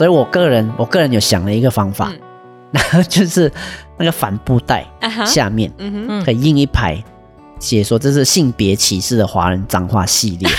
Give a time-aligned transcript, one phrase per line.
[0.00, 2.10] 所以我个人我个人有想了一个方法，
[2.72, 3.52] 然后、嗯、 就是
[3.98, 4.86] 那个帆布袋
[5.26, 5.70] 下面
[6.24, 6.96] 可以印一排，
[7.60, 10.48] 写说这是性别歧视的华人脏话系列。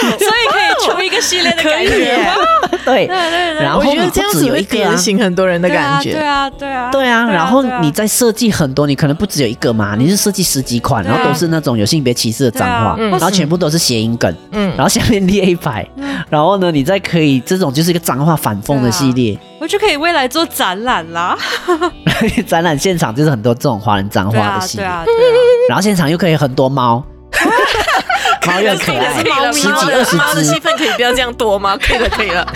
[0.00, 2.16] 所以可以出一个系列的感觉，
[2.86, 3.06] 对。
[3.06, 3.54] 对对。
[3.54, 7.26] 然后你不只有一个点醒很多人的感觉，对啊对啊对啊。
[7.28, 15.86] 然后你再设计很多，你可能不只有一个嘛，你是设计十几款，然后都是那种有性别歧视的脏话，然后全部都是谐音梗，嗯，然后下面列一排，
[16.28, 21.36] 然后呢，你再可以这种就是一个脏话反讽的系列，我就可以未来做展览啦。
[22.48, 24.86] 展览现场就是很多这种华人脏话的系列，
[25.68, 27.04] 然后现场又可以很多猫。
[28.46, 29.18] 猫又可爱，
[29.52, 31.76] 十几二十只，戏份可以不要这样多吗？
[31.76, 32.46] 可以了，可以了。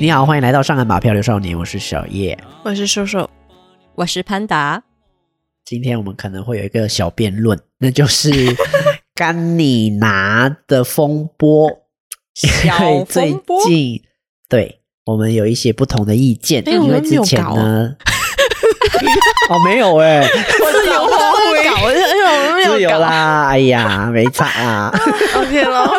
[0.00, 3.28] 你好，欢迎来到上海马漂流少年，我是小叶，我是瘦瘦，
[3.96, 4.84] 我是潘达。
[5.64, 8.30] 今天我们可能会有一个小辩论，那就是
[9.12, 11.68] 甘你拿的风波。
[12.32, 14.02] 小风波，最近
[14.48, 17.96] 对我们有一些不同的意见，欸、因为之前呢，
[19.50, 24.92] 哦没有哎、欸，自由发挥，哎呦我们没有啦，哎呀没差啊
[25.36, 25.90] ，OK 了。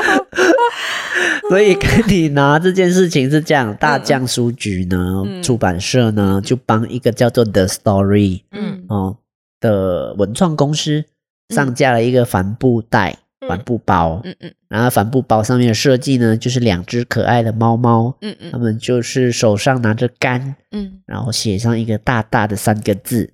[1.50, 8.84] 所以跟你拿这件事情是这样，大象书局呢，嗯、出版社呢就帮一个叫做 The Story，嗯。
[8.88, 9.18] 哦
[9.62, 11.04] 的文创公司
[11.54, 23.32] 上架了一个帆布袋、嗯、帆布包，嗯嗯，然后帆布包上面的设计呢，就是两只可爱的猫猫，嗯嗯，他们就是手上拿着杆，嗯，然后写上一个大大的三个字。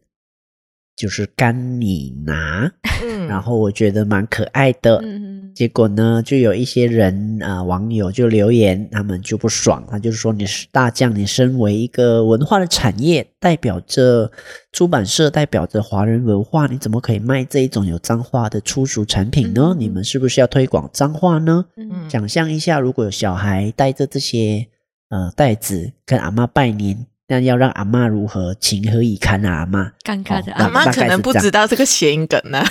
[0.95, 2.71] 就是干你拿，
[3.03, 14.31] 嗯，然后我觉得蛮可爱的，嗯，结果呢，就有一些人啊、呃，网友就留言，他们就不爽，他就是说你是大将，你身为一个文化的产业，代表着
[14.71, 19.73] 出版社，代表着华人文化，你怎么可以卖这一种有脏话的粗俗产品呢？
[19.73, 21.65] 嗯、你们是不是要推广脏话呢？
[21.75, 24.65] 嗯，想象一下，如果有小孩带着这些
[25.09, 27.05] 呃袋子跟阿妈拜年。
[27.27, 29.65] 那要让阿嬷如何情何以堪啊？
[29.65, 32.63] 阿嬷，尴尬的阿嬷可能不知道这个谐音梗呢。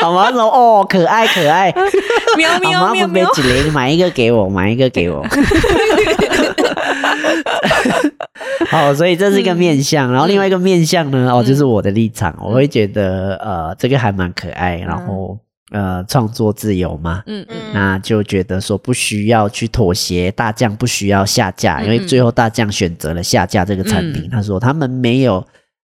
[0.00, 1.70] 阿嬷说：“哦，可爱可爱，
[2.38, 3.30] 喵喵喵喵，
[3.64, 5.22] 你买一个给我，买一个给我。
[8.70, 11.30] ”好，所以这是一个面相，然后另外一个面相呢？
[11.30, 15.38] 哦，就是我的立场，我会觉得呃，这个还蛮可爱，然后。
[15.72, 24.22] 呃，创作自由嘛，嗯嗯，那就觉得说不需要去妥协，大将不需要下架，因为最后大将选择了下架这个产品。
[24.26, 25.44] 嗯、他说他们没有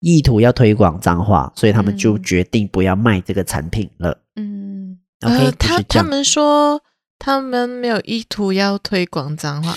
[0.00, 4.18] 意图要推广脏话，所以他们就决定不要卖这个产品了。
[4.36, 6.82] 嗯，OK，呃、他他们说
[7.18, 9.76] 他们没有意图要推广脏话，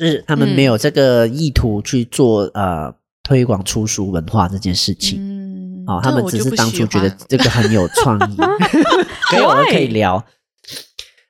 [0.00, 2.92] 是他们没有这个意图去做呃
[3.22, 5.38] 推广出书文化这件事情。
[5.88, 8.36] 嗯哦，他们只是当初觉得这个很有创意，
[9.30, 10.22] 所以我们可以聊。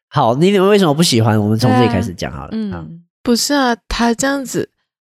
[0.08, 1.40] 好，你们为什么不喜欢？
[1.40, 2.48] 我们从这里开始讲好了。
[2.50, 4.70] 嗯，不是啊，他这样子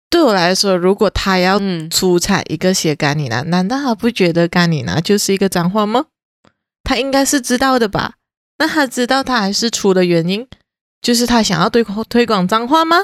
[0.09, 1.57] 对我来说，如果他要
[1.89, 6.07] 出产一个写甘尼拿，难道他不觉得甘尼拿就是一个脏话吗？
[6.83, 8.15] 他应该是知道的吧？
[8.57, 10.45] 那他知道他还是出的原因，
[11.01, 12.97] 就是他想要推推广脏话吗？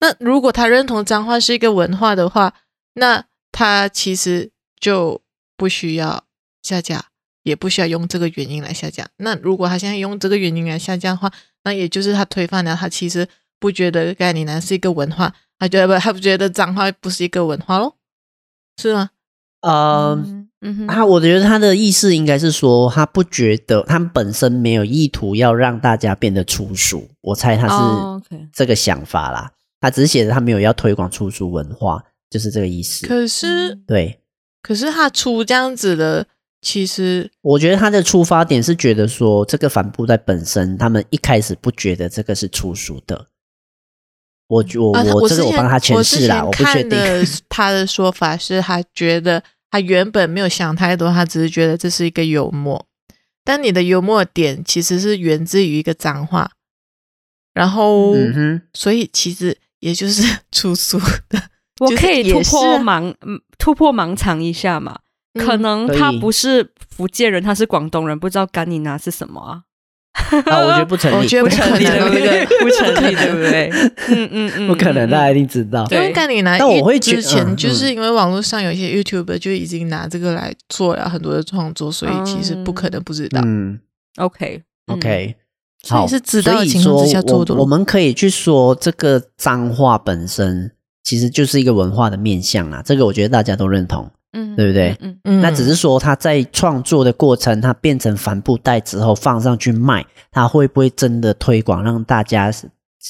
[0.00, 2.54] 那如果他认同脏话是一个文化的话，
[2.94, 3.22] 那
[3.52, 4.50] 他其实
[4.80, 5.22] 就。
[5.58, 6.24] 不需要
[6.62, 7.06] 下架，
[7.42, 9.06] 也不需要用这个原因来下架。
[9.18, 11.30] 那如果他现在用这个原因来下架的话，
[11.64, 17.96] 那也就是他推翻了他其实不觉得干你拿是一个文化，他觉得不，他不觉得脏话不是一个文化喽？
[18.80, 19.10] 是吗？
[19.60, 27.08] 呃、嗯嗯，他我觉得他的意思应该是说，他不觉得他们本身没有意图要让大家变得粗俗。
[27.20, 29.40] 我猜他是这个想法啦。
[29.40, 29.52] Oh, okay.
[29.80, 33.06] 他只是写着他没有要推广粗俗文化，就是这个意思。
[33.06, 34.17] 可是，对。
[34.62, 36.26] 可是他出这样子的，
[36.60, 43.28] 其实我觉得他的出发点是觉得说，这个反布袋本身，他们一开始不觉得这个是粗俗的。
[44.48, 46.98] 我我、啊、我这个我帮他诠释啦，我，我不确定。
[47.48, 52.86] 他的说法是他觉得他原本没有想太多，他只是觉得这是一个幽默。
[53.44, 56.50] 但你的幽默点其实是源自于一个脏话，
[57.54, 61.50] 然后，嗯哼，所以其实也就是 粗俗的。
[61.80, 64.98] 我可以突破盲，嗯，突破盲肠一下嘛？
[65.34, 69.62] 可能他不是福建人，他是广东人，不知道干你拿是什么啊？
[70.46, 72.46] 啊，我觉得不成立，我觉得不成立，对不对？
[72.58, 73.70] 不成立，对不对？
[74.08, 75.86] 嗯 嗯嗯，不可能，大家一定知道。
[75.92, 83.40] 因为干你拿，但我会之前就是因为网络上有一些 YouTuber 就已经拿这个来做了很多的创作，所以其实不可能不知道。
[83.44, 83.78] 嗯
[84.16, 85.36] ，OK OK，
[85.88, 87.54] 好，是知道的情况之下做的。
[87.54, 90.72] 我们可以去说这个脏话本身
[91.02, 94.10] 其实就是一个文化的面向啊，这个我觉得大家都认同。
[94.32, 94.94] 嗯，对不对？
[95.00, 102.52] 嗯嗯，那只是说他在创作的过程，他变成帆布袋之后放上去卖，他会不会真的推广，让大家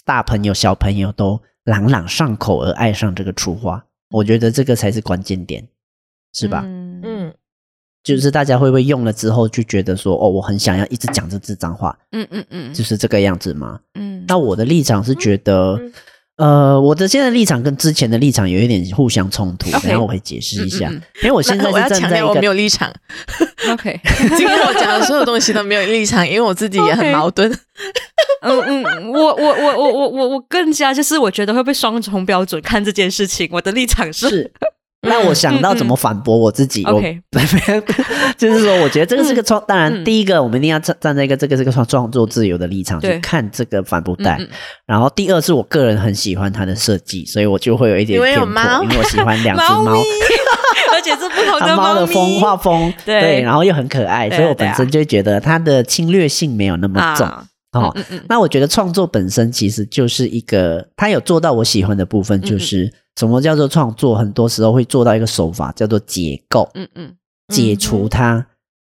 [0.05, 3.85] 大朋友小朋友都朗朗上口而爱上这个粗话？
[4.11, 5.67] 我觉得这个才是关键点，
[6.35, 6.63] 是吧？
[6.65, 7.35] 嗯嗯，
[8.05, 11.99] 就是大家会不会用了之后就觉得说，哦，我很想要一直讲这字脏话？
[12.13, 13.81] 嗯嗯嗯，就是这个样子吗？
[13.95, 15.77] 嗯，那我的立场是觉得。
[15.81, 15.93] 嗯嗯
[16.39, 20.01] 呃，我的现在立场跟之前的立场有一点互相冲突，然后 Okay.
[20.01, 22.93] 我会解释一下，嗯嗯嗯，因为我现在是站在我没有立场。
[23.71, 24.01] OK，
[24.37, 27.51] 今天我讲的所有东西都没有立场，因为我自己也很矛盾。
[28.43, 34.51] 嗯嗯，我我我我我我我更加就是我觉得会被双重标准看这件事情，我的立场是。
[35.09, 37.01] 是那我想到怎么反驳我自己，我
[38.37, 39.63] 就是说，我觉得这个是个创。
[39.67, 44.39] 当然，第一个我们一定要站站在一个这个这个创创作自由的立场去看这个帆布袋。
[44.87, 49.99] 然后第二是我个人很喜欢它的设计，所以我就会有一点偏颇，因为我喜欢两只猫，
[50.93, 57.29] 而且是不同的猫的风画风，对，然后又很可爱，所以我本身就觉得它的侵略性没有那么重。
[57.73, 57.95] 哦，
[58.29, 62.93] 那我觉得创作本身其实就是一个，他有做到我喜欢的部分，就是。
[63.19, 64.15] 什么叫做创作？
[64.15, 67.17] 很多时候会做到一个手法，叫做解构，嗯嗯，
[67.49, 68.47] 解除它，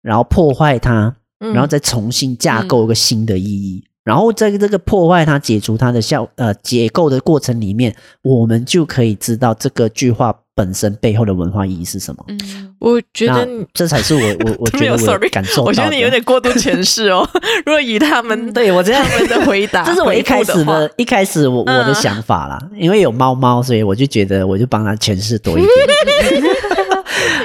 [0.03, 3.83] 然后破坏它，然后再重新架构一个新的意义。
[4.05, 12.23] 然后在这个破坏它、解除它的效呃结构的过程里面，我们就可以知道这个句话本身背后的文化意义是什么？
[12.29, 15.69] 嗯，我觉得这才是我我 我觉得我感受到的。
[15.69, 17.27] 我觉得你有点过度诠释哦。
[17.65, 22.59] 如果以他们对我这样们的回答， 这是我一开始的一开始我我的想法啦。
[22.77, 25.71] 因为有猫猫，所以我就觉得我就帮他诠释多一点。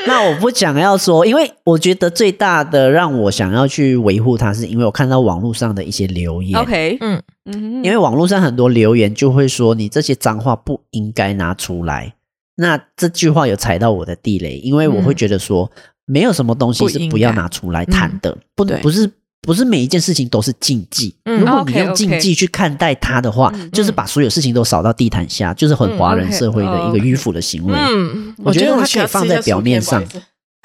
[0.05, 6.59] 那我不想要说，因为我觉得最大的让我想要去维护它，是因为我看到网络上的一些留言。
[6.59, 12.13] OK，嗯嗯，因为网络上很多留言就会说，你这些脏话不应该拿出来。
[12.55, 15.69] 那这句话有踩到我的地雷，因为我会觉得说，
[16.05, 19.11] 没有什么东西是不要拿出来谈的，不不是
[19.41, 21.15] 不是每一件事情都是禁忌。
[21.23, 27.73] 如果你用禁忌去看待它的话，就是把所有事情都扫到地毯下，就是很华人社会的一个迂腐的行为。
[27.75, 30.03] 嗯，我觉得它可以放在表面上。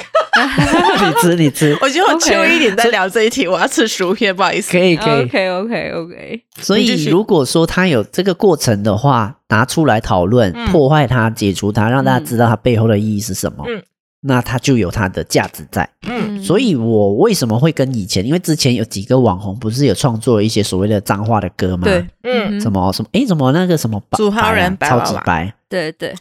[0.41, 4.73] 你吃你吃，我觉得我久一点再聊这一题，我要吃薯片，不好意思。
[4.73, 6.43] 可以可以，OK OK OK。
[6.61, 13.83] 所以如果说他有这个过程的话，拿出来讨论，破坏它，解除它，让大家知道它背后的意义是什么，嗯，
[14.23, 15.89] 那它就有它的价值在。
[16.07, 21.85] 嗯，所以我为什么会跟以前，因为之前有几个网红不是有创作了一些所谓的脏话的歌吗？
[21.85, 26.15] 对，嗯，什么什么，哎，什么那个什么主号人超级白，对对。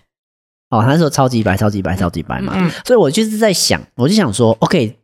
[0.70, 5.00] 哦，他说超级白，超级白，超级白嘛，嗯、所以我就是在想，我就想说，OK，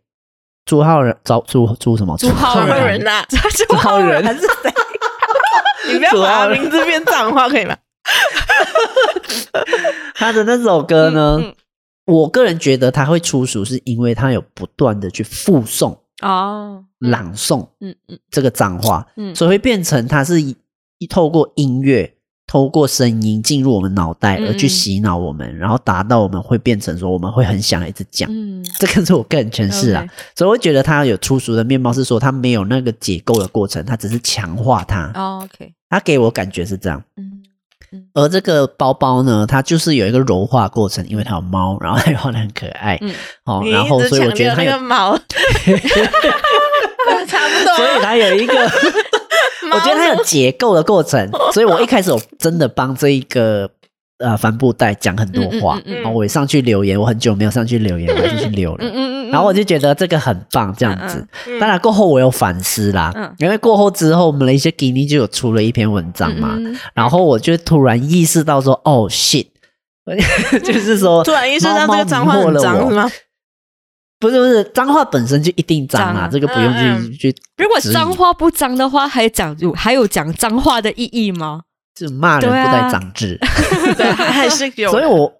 [0.66, 2.16] 朱浩然招朱朱什么？
[2.18, 3.26] 朱浩然呐、啊，
[3.68, 4.48] 朱浩然还是谁？
[5.92, 7.76] 你不要把他名字变脏话可以吗？
[10.16, 11.56] 他的那首歌呢，嗯嗯、
[12.06, 20.56] 我个人觉得他会出俗，是因为他有不断的去复诵哦，朗诵，嗯嗯，这个脏话，嗯，所以会变成他是一
[21.00, 22.15] 一透过音乐。
[22.48, 28.30] 透过声音进入我们脑袋，而去洗脑我们，嗯、然后达到我们会变成说，我们会很想一直讲。
[28.32, 30.06] 嗯，这个是我个人诠释啊.
[30.36, 35.12] 所以我觉得它有粗俗的面貌，是说它没有那个解构的过程，它只是强化它。
[35.16, 37.04] 哦，OK，它给我感觉是这样。
[37.18, 37.42] 嗯，
[37.92, 42.96] 嗯，而这个包包呢，它就是有一个柔化过程，因为它有猫，然后它画的很可爱。
[43.02, 43.12] 嗯，
[43.46, 45.18] 哦，然后所以我觉得它有猫，
[47.28, 48.54] 差不多，所以它有一个。
[49.72, 53.70] 我觉得它有结构的过程， 所以我一开始我真的帮这一个
[54.20, 58.86] 呃帆布袋讲很多话，然后我也上去留言，我很久没有上去留言，我就去留了，
[59.32, 61.26] 然后我就觉得这个很棒，这样子。
[61.60, 66.58] 当然过后我有反思啦，因为过后之后我们的一些给你就有出了一篇文章嘛，
[66.94, 69.48] 然后我就突然意识到说，哦，shit，
[70.64, 73.10] 就是说突然意识到这个脏话很脏是吗？
[74.26, 77.36] 不是不是，脏话本身就一定脏啊，这个不用去去。
[77.58, 81.62] 如果脏话不脏的话，还讲还有讲脏话的意义吗？
[81.94, 83.40] 就骂人不带脏字，
[83.96, 84.90] 对，还是有。
[84.90, 85.32] 所以我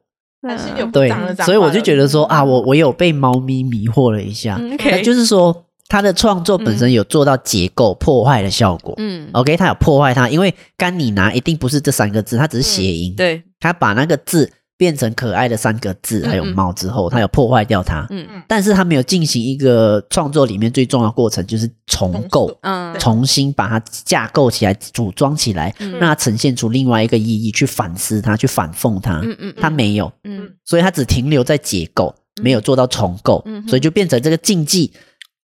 [0.48, 1.12] 还是有对，
[1.44, 4.56] 所以我就觉得说啊，我我有被猫咪迷惑了一下。
[4.74, 8.94] OK，就是说他的创作本身有做到结构破坏的效果。
[8.98, 13.14] 嗯，OK，他有破坏它，因为甘你拿一定不是这三个字，它只是谐音。
[13.18, 14.52] 对，他把那个字。
[14.78, 18.44] 变成可爱的三个字，还有猫之后，他有破坏掉它，嗯。
[18.48, 22.94] 但是它没有进行一个创作里面最重要的过程，就是重构，嗯。
[23.00, 29.22] 重新把它架构起来、组装起来，让它呈现出另外一个意义，去反思它，去反讽它。
[29.24, 30.56] 嗯嗯，他没有，嗯。
[30.66, 34.92] 所以它只停留在结构，没有做到重构，嗯所以就变成这个禁忌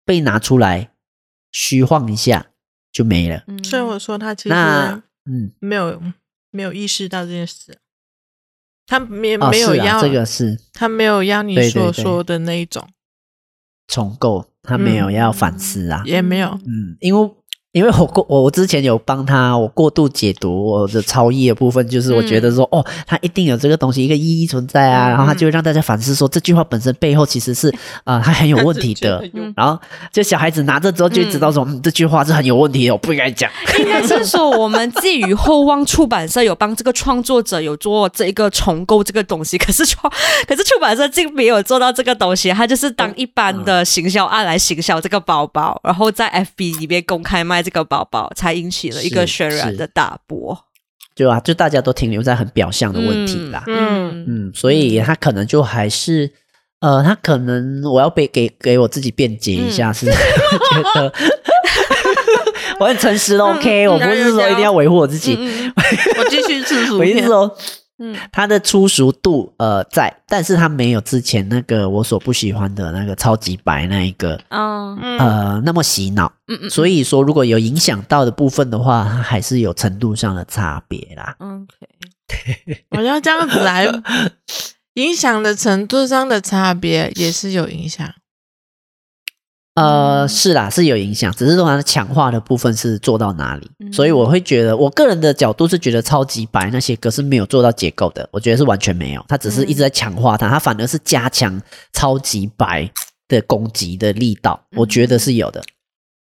[0.05, 0.89] 被拿出来
[1.53, 2.47] 虚晃一下
[2.91, 3.43] 就没了。
[3.47, 6.01] 嗯，所以我说他其那实嗯，没有
[6.51, 7.77] 没有意识到这件事，
[8.87, 12.87] 他没哦，没有要、这个是他没有要你所说的那一种，
[13.87, 16.03] 重构，他没有要反思啊。
[16.05, 16.59] 也没有。
[16.65, 17.31] 嗯，因为
[17.73, 27.73] 因为我过我我之前有帮他，我过度解读我的超意的部分，就是我觉得说，哦，他一定有这个东西一个意义存在啊，然后他就会让大家反思说，这句话本身背后其实是
[28.03, 29.23] 啊，他很有问题的。
[29.55, 29.79] 然后
[30.11, 33.49] 就小孩子拿着之后就知道说，嗯，这句话是很有问题的，我不应该讲。
[33.79, 40.11] 应该是说，我们寄予厚望出版社有帮这个创作者有做这一个重构这个东西，可是创
[40.45, 50.65] 可是出版社竟没有做到这个东西，他就是当一般的行销案来行销这个包包，然后在 FB 里面公开卖这个包包，才引起了一个轩然的大波。
[51.13, 53.63] 对啊，就大家都停留在很表象的问题啦。
[53.67, 56.31] 嗯嗯，所以他可能就还是。
[56.79, 60.11] 呃，他可能我要被给给我自己辩解一下，是觉
[60.95, 61.13] 得
[62.81, 65.37] 我很诚实的， OK，我不是说一定要维护我自己，
[66.17, 67.13] 我继续吃薯片。
[67.13, 67.55] 我意思说，
[68.01, 76.33] 嗯，他的粗俗度呃在，但是他没有之前那个我所不喜欢的那个超级白那一个，嗯呃，那么洗脑。
[76.47, 81.35] 嗯嗯，所以说如果有影响到的部分的话，它还是有程度上的差别啦。
[81.39, 83.87] OK， 我要这样子来。
[84.95, 88.05] 影响的程度上的差别也是有影响，
[89.75, 101.61] 呃，是啦，是有影响，只是说它的强化的部分是做到哪里，嗯、所以我会觉得，我个人的角度是觉得超级白那些歌是没有做到结构的，我觉得是完全没有，它只是一直在强化它，它反而是加强
[101.93, 102.91] 超级白
[103.29, 105.63] 的攻击的力道，我觉得是有的。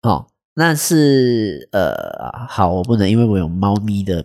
[0.02, 1.94] 哦，那是呃，
[2.50, 4.22] 好，我不能因为我有猫咪的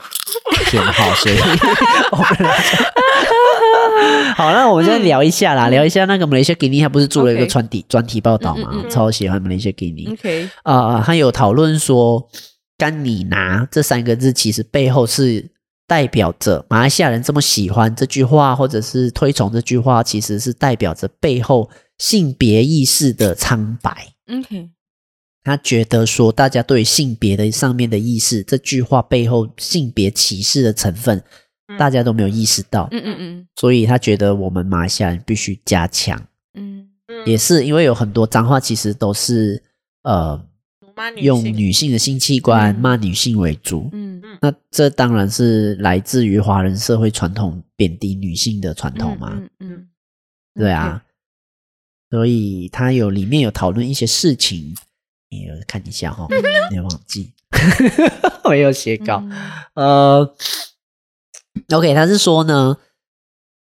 [0.66, 1.36] 偏好，所以
[2.12, 2.52] 我不能。
[4.36, 8.70] 好，那我们再聊一下啦，嗯、聊一下那个马来西亚吉尼，他不是做了一个专题专.题报道嘛？
[8.74, 10.08] 嗯嗯嗯超喜欢马来西亚吉尼。
[10.12, 12.30] OK，啊，他有讨论说
[12.78, 15.50] “甘你拿”这三个字，其实背后是
[15.88, 23.92] 代表着马来西亚人这么喜欢这句话，或者是推崇这句话，其实是代表着背后性别意识的苍白。
[24.32, 24.70] OK，
[25.44, 31.24] 他觉得说，大家对性别的上面的意识，这句话背后性别歧视的成分。
[31.78, 36.22] 大家都没有意识到，嗯嗯嗯，所以他觉得我们马来西亚人必须加强，
[36.54, 36.88] 嗯，
[37.26, 39.62] 也是因为有很多脏话其实都是
[40.04, 40.42] 呃
[41.18, 44.22] 用女性的性器官骂女性为主，嗯。
[44.24, 49.88] 嗯，那这当然是来自于华人社会传统贬低女性的传统嘛，嗯嗯，
[50.54, 51.04] 对啊，
[52.10, 54.76] 所以他有里面有讨论一些事情，
[55.30, 56.28] 你看一下哈，
[56.72, 57.34] 没有忘记，
[58.46, 59.22] 我有写稿，
[59.76, 60.34] 呃。
[61.74, 62.78] OK，他是说呢，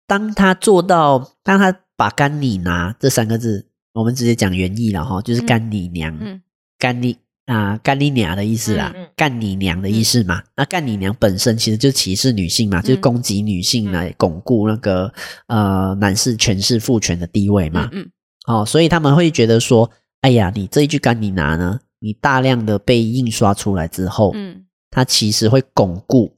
[0.06, 6.41] 当他做到，当他把“干你拿”这三个字，我们直接讲原意了哈，就是“干你娘”，嗯，
[6.77, 10.44] 干你啊，干你娘的意思啦，干你娘的意思嘛。
[10.56, 15.12] 那干你娘本身其实就歧视女性嘛，就是攻击女性来巩固那个
[15.48, 17.89] 呃男士权势父权的地位嘛。
[17.91, 18.10] 嗯，
[18.48, 19.89] 哦，所以他们会觉得说，
[20.22, 26.37] 哎呀，你这一句“干你拿”呢，你大量的被印刷出来之后，嗯，它其实会巩固。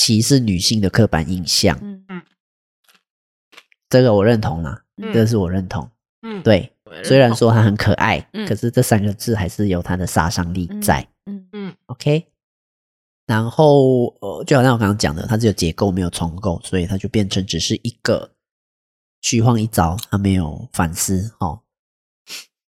[0.00, 2.02] 歧视女性的刻板印象，嗯。
[2.08, 2.22] 嗯，
[3.90, 5.90] 这个我认同啦，这个是我认同，
[6.22, 6.72] 嗯，对，
[7.04, 12.28] 虽然说它很可爱，可是这三个字还是有它的杀伤力在，嗯嗯，OK，
[13.26, 18.32] 然后呃，就好像我刚刚讲的，它只有结构没有重构，所以它就变成只是一个
[19.20, 21.60] 虚晃一招，它没有反思哦。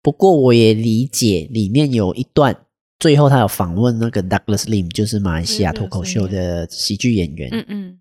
[0.02, 2.66] 不过我也理解里面有一段。
[3.04, 7.50] 最后，他有访问那个 Douglas Lim，就是马来西亚脱口秀的喜剧演员。
[7.52, 7.98] 嗯嗯，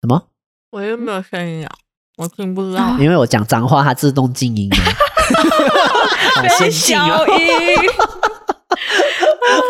[0.00, 0.28] 什么？
[0.70, 1.72] 我又没有声音啊，
[2.18, 2.96] 我听不到。
[3.00, 4.76] 因为我讲脏话，它自动静音了。
[6.36, 7.26] 好先进哦！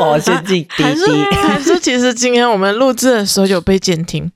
[0.01, 0.67] 哦，先进。
[0.69, 1.07] 还是
[1.41, 4.31] 还是，其实今天我们录制的时候有被监听。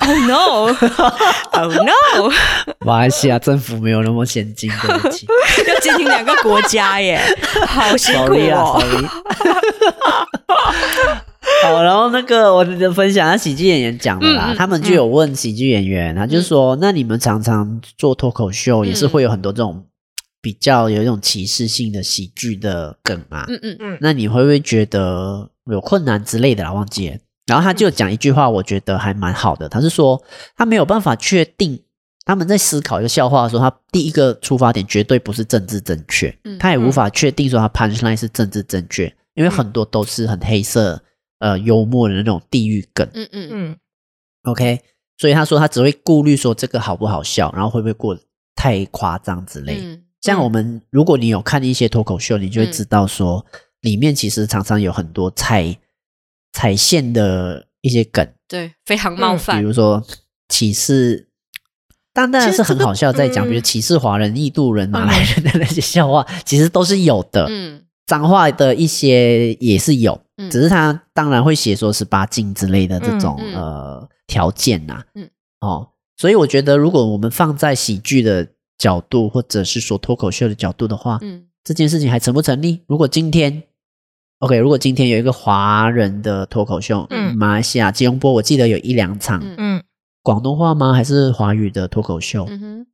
[0.00, 2.30] Oh no！Oh no！
[2.84, 5.26] 马来西亚政府没有那么先进，对不起，
[5.66, 7.20] 要接听两个国家耶，
[7.66, 8.82] 好辛苦哦。
[11.62, 19.86] 好，然后那个我的分享，他喜剧演员讲的啦，他们就有问喜剧演员，他、嗯、就说：“那你们常常做脱口秀，也是会有很多这种
[20.42, 23.46] 比较有一种歧视性的喜剧的梗啊？
[23.48, 26.72] 嗯嗯嗯，那你会不会觉得有困难之类的啦？
[26.72, 29.68] 忘记了。”然后他就讲一句话，我觉得还蛮好的。
[29.68, 30.22] 他是说，
[30.56, 31.78] 他没有办法确定
[32.24, 41.02] 他们在思考一个笑话的时候，他第一个出发点绝对不是政治正确，嗯、他也无法确定说他 punchline 是政治正确，嗯、因为很多都是很黑色、
[41.40, 43.06] 呃幽默的那种地域梗。
[43.12, 43.76] 嗯嗯嗯。
[44.44, 44.80] OK，
[45.18, 48.16] 所以他说他只会顾虑说这个好不好笑，然后会不会过
[48.56, 49.78] 太夸张之类。
[49.82, 53.44] 嗯、像我们，如果你有看一些脱口秀，你就会知道说，
[53.82, 55.76] 里面其实常常有很多菜。
[56.54, 59.58] 踩线的一些梗，对，非常冒犯。
[59.58, 60.00] 比如说
[60.48, 61.28] 歧视，
[62.12, 67.46] 当然是很好笑，在讲，比如歧视华人、印度人、马来人的那些笑话，其实都是有的。
[67.50, 70.18] 嗯，脏话的一些也是有，
[70.48, 75.02] 只是他当然会写说十八禁之类的这种呃条件呐。
[75.16, 75.28] 嗯，
[75.60, 78.46] 哦，所以我觉得，如果我们放在喜剧的
[78.78, 82.84] 角度，或者是说脱口秀的角度的话，嗯，这件事情还成不成立？
[82.86, 83.64] 如果今天。
[84.40, 89.82] OK，如果今天有一个华人的脱口秀，嗯，马来西亚吉隆坡，我记得有一两场，嗯，
[90.22, 90.92] 广东话吗？
[90.92, 92.44] 还是华语的脱口秀？
[92.50, 92.86] 嗯哼，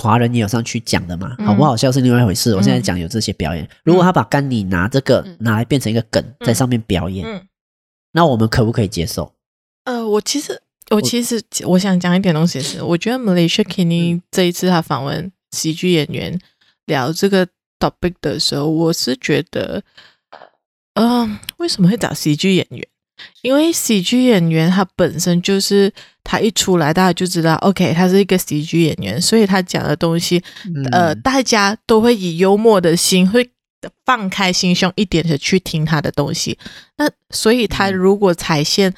[0.00, 2.54] 华人也有上去讲的嘛，好不好笑是另外一回事。
[2.54, 7.42] 我现在讲有这些表演，如果他把干你拿这个拿来变成一个梗，在上面表演，嗯，
[8.12, 9.32] 那我们可不可以接受？
[9.84, 16.38] 呃，我其实，我其实我想讲一点东西是，我觉得 Malaysia Kenny 这一次他访问喜剧演员
[16.86, 17.48] 聊这个
[17.80, 19.82] topic 的时候，我是觉得。
[20.94, 22.86] 嗯、呃，为什么会找喜剧演员？
[23.42, 25.92] 因为喜剧演员他本身就是
[26.24, 30.42] 他一出来，大家就知道，OK，他是一个喜剧演员，所以他讲的东西，
[30.90, 33.50] 呃，大家都会以幽默的心，会
[34.06, 36.58] 放开心胸一点的去听他的东西。
[36.96, 38.94] 那所以他如果踩线，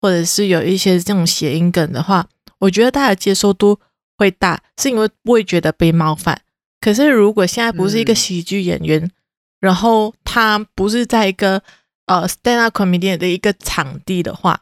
[0.00, 2.28] 或者是有一些这种谐音梗的话，
[2.60, 3.80] 我觉得大家接受度
[4.16, 6.40] 会大，是因为不会觉得被冒犯。
[6.80, 9.10] 可是如果现在不是一个喜剧演员，
[9.58, 11.62] 然后他不是在一个
[12.06, 14.60] 呃 stand up comedian 的一个场地的话，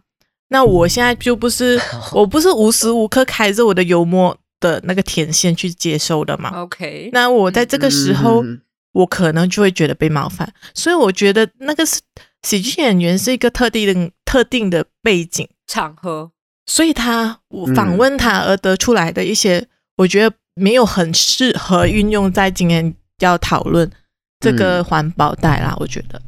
[0.48, 1.80] 那我现在就不是，
[2.12, 6.50] 我不是无时无刻开着我的幽默的那个天线去接收的嘛。
[6.60, 8.60] OK，那我在这个时候，嗯、
[8.92, 10.52] 我可能就会觉得被冒犯。
[10.74, 12.02] 所以我觉得那个是
[12.42, 16.32] 喜剧演员是一个特定的特定的背景场合，
[16.66, 23.90] 所以他我访问他而得出来的一些，我觉得没有很适合运用在今天要讨论。
[24.42, 26.20] 这个环保袋啦，我觉得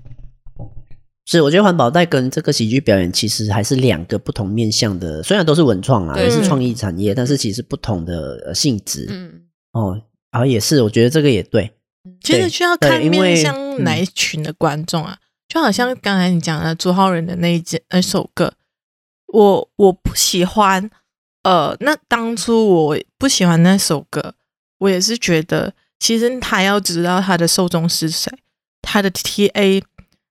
[1.27, 9.07] 是，我觉得环保袋跟这个喜剧表演其实还是两个不同面向的，虽然都是文创啊，也是创意产业，但是其实不同的性质。
[9.11, 9.41] 嗯，
[9.73, 11.73] 哦，然后也是，我觉得这个也对。
[12.21, 18.53] 其实需要看面向哪一群的观众啊，就好像刚才你讲的朱浩仁的那一件那首歌，
[19.29, 20.89] 我我不喜欢。
[21.43, 24.35] 呃，那当初我不喜欢那首歌，
[24.79, 25.75] 我也是觉得。
[26.05, 28.31] 其实他要知道他的受众是谁，
[28.83, 29.83] 他的 TA，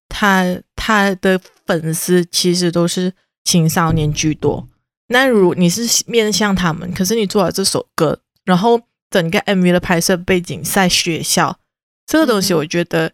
[0.08, 3.12] 他他的粉丝其实都是
[3.44, 4.68] 青少年居多。
[5.08, 11.58] 那如你是面向他们，可是你做了这首歌，然后整个 MV 的拍摄背景在学校，
[12.06, 13.12] 这个东西我觉得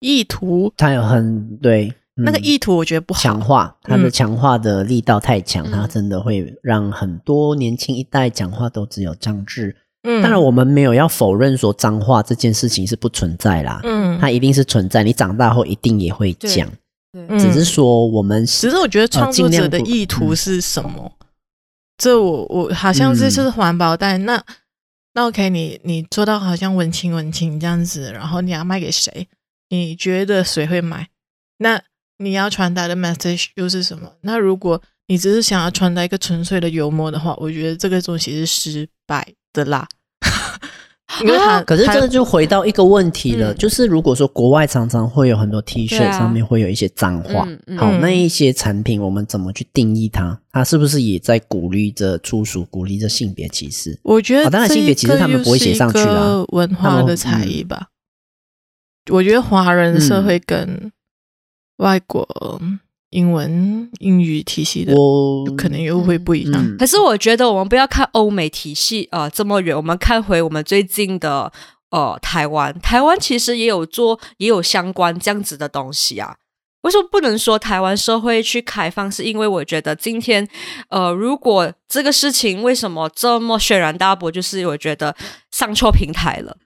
[0.00, 3.20] 意图他有很对、嗯、那个意图，我觉得不好。
[3.20, 9.76] 强化他的强化的力道太强，他、嗯、真的会让很多年轻一代讲话都只有脏字。
[10.02, 16.68] 嗯，当然我们没有要否认说脏话这件事情是不存在啦，嗯，它一定是存在，你长大后一定也会讲，
[17.12, 21.12] 对，只是说我们，只是我觉得创作者的意图是什么？
[21.98, 24.44] 这我我好像这就是环保袋，嗯、那
[25.14, 29.28] 那 OK，你你做到好像文青文青这样子，然后你要卖给谁？
[29.68, 31.08] 你觉得谁会买？
[31.58, 31.80] 那
[32.18, 34.14] 你要传达的 message 又是什么？
[34.22, 39.86] 那如果你只是想要传达一个纯粹的幽默的话，我觉得这个东西是失败的啦，
[41.20, 50.40] 因为他可是这个就回到一个问题了，就是如果说国外常常会有很多 T 恤上面会有一些脏话，好，那一些产品我们怎么去定义它？
[50.52, 53.98] 它是不是也在鼓励着粗俗，鼓励着性别歧视？
[54.04, 57.88] 我觉得当然性别歧视他们不会写上去啦，文化的差异吧。
[59.10, 60.90] 我觉得华人社会跟
[61.78, 62.26] 外国。
[63.12, 66.62] 英文英语体系的，我可能又会不一样。
[66.62, 71.52] 嗯嗯、可是我觉得我们不要看欧美体系啊、呃、这么远，我们看回我们最近的
[71.90, 76.36] 呃台湾，台湾其实也有做也有相关这样子的东西啊。
[76.82, 79.12] 为什么不能说台湾社会去开放？
[79.12, 80.48] 是因为我觉得今天
[80.88, 85.14] 呃，如果这个事情为什么这么轩然大波，就是我觉得
[85.52, 86.56] 上错平台了，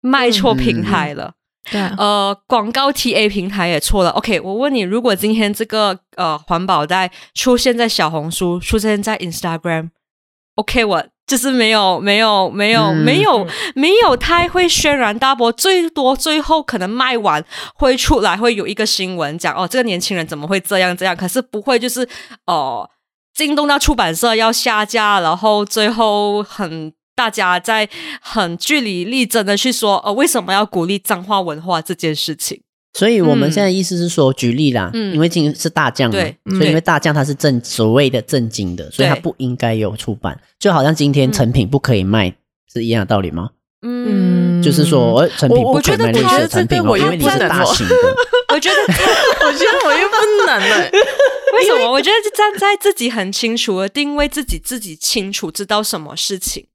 [0.00, 1.24] 卖错平台了。
[1.24, 1.34] 嗯嗯
[1.70, 4.10] 对啊， 呃，广告 TA 平台也错了。
[4.10, 13.46] OK，我问你，如果今天这个呃环保袋出现在小红书，出现在 Instagram，OK，我就是没有没有没有、嗯、没有
[13.76, 17.42] 没有太会轩然大波，最多最后可能卖完
[17.74, 21.16] 会出来会有一个新闻讲哦，这个年轻人怎么会这样这样？
[21.16, 22.06] 可是不会就是
[22.46, 22.90] 哦，
[23.32, 27.88] 惊动到出版社要下架，然后最后很大家在
[28.20, 32.60] 很据理力争的去说呃，为什么要鼓励脏话文化这件事情？
[32.94, 42.34] 所以我们现在意思是说，举例啦，嗯、因为今天是大将嘛，对所以因为大将他是正所谓的正经的，所以他不应该有出版，就好像今天成品不可以卖，嗯、
[42.72, 43.50] 是一样的道理吗？
[43.80, 47.94] 嗯，就是说成品不可以卖那些产品，因为你是大型的。
[48.52, 50.90] 我觉得， 我觉得我又不能了。
[51.56, 51.90] 为什么？
[51.90, 56.66] 我觉得站在自己很清楚的定位自己，自己清楚知道什么事情。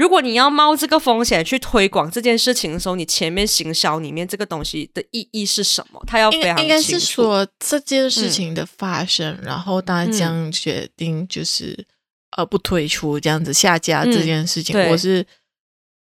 [0.00, 6.02] 如果你要冒这个风险去推广这件事情的时候，你前面行销里面这个东西的意义是什么？
[6.06, 6.32] 它要。
[6.32, 11.84] 应该是说这件事情的发生，嗯、然后大家决定就是、嗯、
[12.38, 15.26] 呃不推出这样子下架这件事情，嗯、我是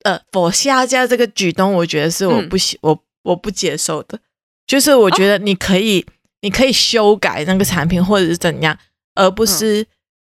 [0.03, 4.19] 呃我下架这个举动，我觉得是我不喜、嗯、我我不接受的。
[4.65, 8.75] 就是我觉得你可以、哦、你可以修改那个产品或者是怎样，
[9.13, 9.85] 而不是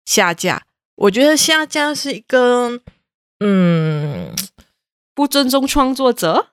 [0.04, 0.56] 下架。
[0.56, 2.82] 嗯、我觉得下架是一个。
[3.40, 4.34] 嗯，
[5.14, 6.48] 不尊重创作者，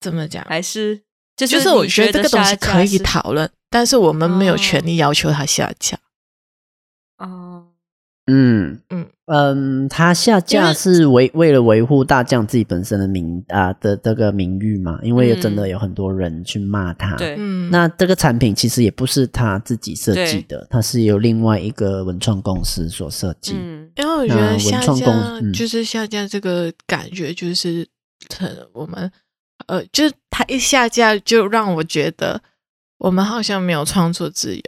[0.00, 0.44] 怎么讲？
[0.44, 1.02] 还是
[1.36, 5.98] 就是就是我觉得这个东西可以讨论，但是我们没有权利要求他下架。
[7.18, 7.75] 哦，嗯
[8.26, 14.98] 嗯嗯嗯，他下架是为为了维护大将自己本身的名啊的这个名誉嘛？
[15.02, 17.16] 因为真的有很多人去骂他。
[17.16, 23.54] 对，嗯，那这个产品其实也不是他自己设计的，它是由另外一个文创公司所设计。
[23.56, 23.90] 嗯。
[23.96, 27.86] 因为我觉得下架就是下架这个感觉，就是
[28.36, 29.10] 很我们
[29.68, 32.40] 呃，就是他一下架就让我觉得
[32.98, 34.62] 我们好像没有创作自由。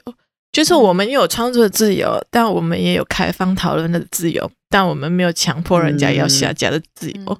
[0.58, 7.22] 就是我们有创作的自由，但我们也有开放讨论的自由，但我们没有强迫人家要下架的自由。
[7.28, 7.38] 嗯、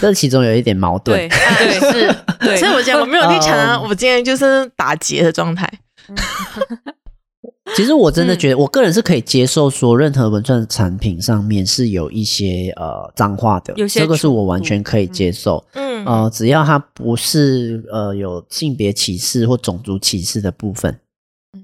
[0.00, 1.16] 这其中有一点矛盾。
[1.16, 2.56] 对，对 是，对。
[2.56, 5.72] 所以我讲我没有立场啊，我今天就是打结的状态。
[7.76, 15.64] 其实我真的觉得，我个人是可以接受说，任何文创产品上面是有一些呃脏话的，这个是我完全可以接受。
[15.74, 20.98] 嗯，呃，只要它不是呃有性别歧视或种族歧视的部分，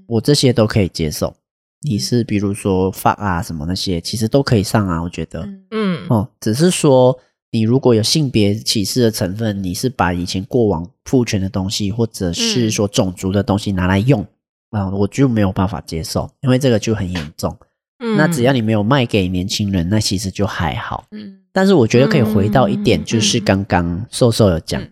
[0.07, 1.35] 我这些都可以接受。
[1.81, 5.47] 你是比如说 fuck 啊什么那些，其实都可以上啊，我觉得。
[5.71, 7.17] 嗯，哦，只是说
[7.51, 14.25] 你如果有性别歧视的成分，你是把以前过往父权的东西，或者是说种族的东西拿来用。
[14.71, 17.57] 啊，我就没有办法接受，因为这个就很严重。
[17.99, 21.05] 嗯，那只要你没有卖给年轻人，那其实就还好。
[21.11, 24.91] 嗯，但是我觉得可以回到一点，就是刚刚瘦瘦有讲，嗯、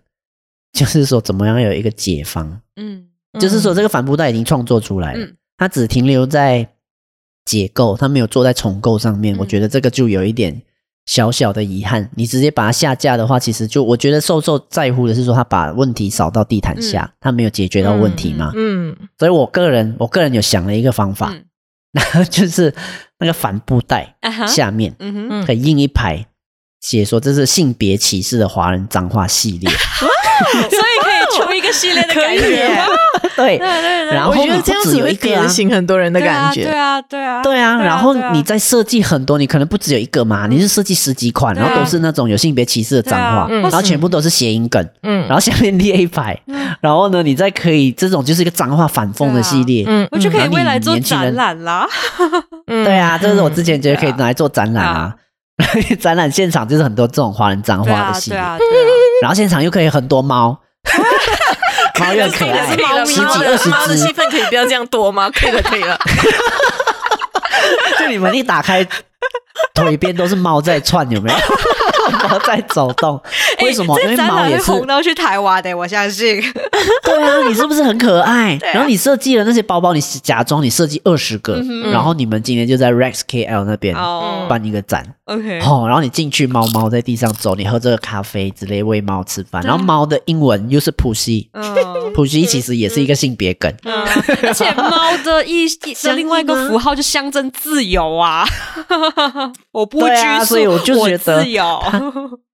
[0.72, 2.62] 就是说怎么样有一个解方。
[2.76, 3.05] 嗯，
[3.38, 6.68] 就是说这个帆布袋已经创作出来了，嗯、它只停留在
[7.44, 9.34] 解构，它没有做在重构上面。
[9.36, 10.62] 嗯、我觉得这个就有一点。
[11.08, 18.50] 小小的遗憾，你直接把它下架的话，其实就我觉得瘦瘦在乎的是说他把问题扫到地毯下，嗯、他没有解决到问题嘛。
[18.56, 21.32] 嗯，嗯，所以我个人我个人有想了一个方法，
[21.94, 22.74] 然后、就是
[23.20, 24.16] 那个帆布袋
[24.48, 24.96] 下面
[25.46, 26.26] 可以印一排，
[26.80, 30.95] 写说这是性别歧视的华人脏话系列，所以
[31.34, 32.70] 出一个系列的感觉。
[33.36, 46.38] 对，对对对，然后你不只有一个啊，很多人的感觉，对啊，对啊，对啊，然后你在设计很多，你可能不只有一个嘛，你是设计十几款，然后都是那种有性别歧视的脏话，然后全部都是谐音梗，嗯，然后下面列一排，
[46.80, 51.86] 然后呢，你再可以这种就是一个脏话反讽的系列，嗯，我就可以未来做展览啦，
[52.66, 55.14] 对啊，这是我之前觉得可以拿来做展览啊，
[56.00, 58.40] 展览现场就是很多这种华人脏话的系列，
[59.20, 60.58] 然后现场又可以很多猫。
[62.00, 62.66] 猫又可爱，
[63.06, 65.30] 十几二十只，猫的戏份可以不要这样多吗？
[65.34, 65.98] 可以了，可以了。
[67.98, 68.86] 就你们一打开，
[69.74, 71.38] 腿边都是猫在窜，有没有？
[72.28, 73.20] 猫在走动，
[73.60, 73.94] 为什么？
[73.96, 76.40] 欸、因为猫也是红到去台湾的，我相信。
[77.04, 78.54] 对啊，你是不是很可爱？
[78.56, 83.94] 啊、然后你设计了那些包包，你假装你设计二十个，嗯、然后你们今天就在 Rex KL 那边
[84.48, 85.14] 办一个展。
[85.24, 89.62] OK，哦，然后你进去，猫猫在地上走，你喝这个咖啡之类，喂猫吃饭。
[89.62, 93.72] 然后猫的英文又是 Pussy，Pussy 其实也是一个性别梗。
[93.84, 94.06] 嗯、
[94.42, 98.46] 而且猫的一的 另外一个符号就象征自由啊，
[99.72, 101.80] 我不拘束，所以我就觉得自由。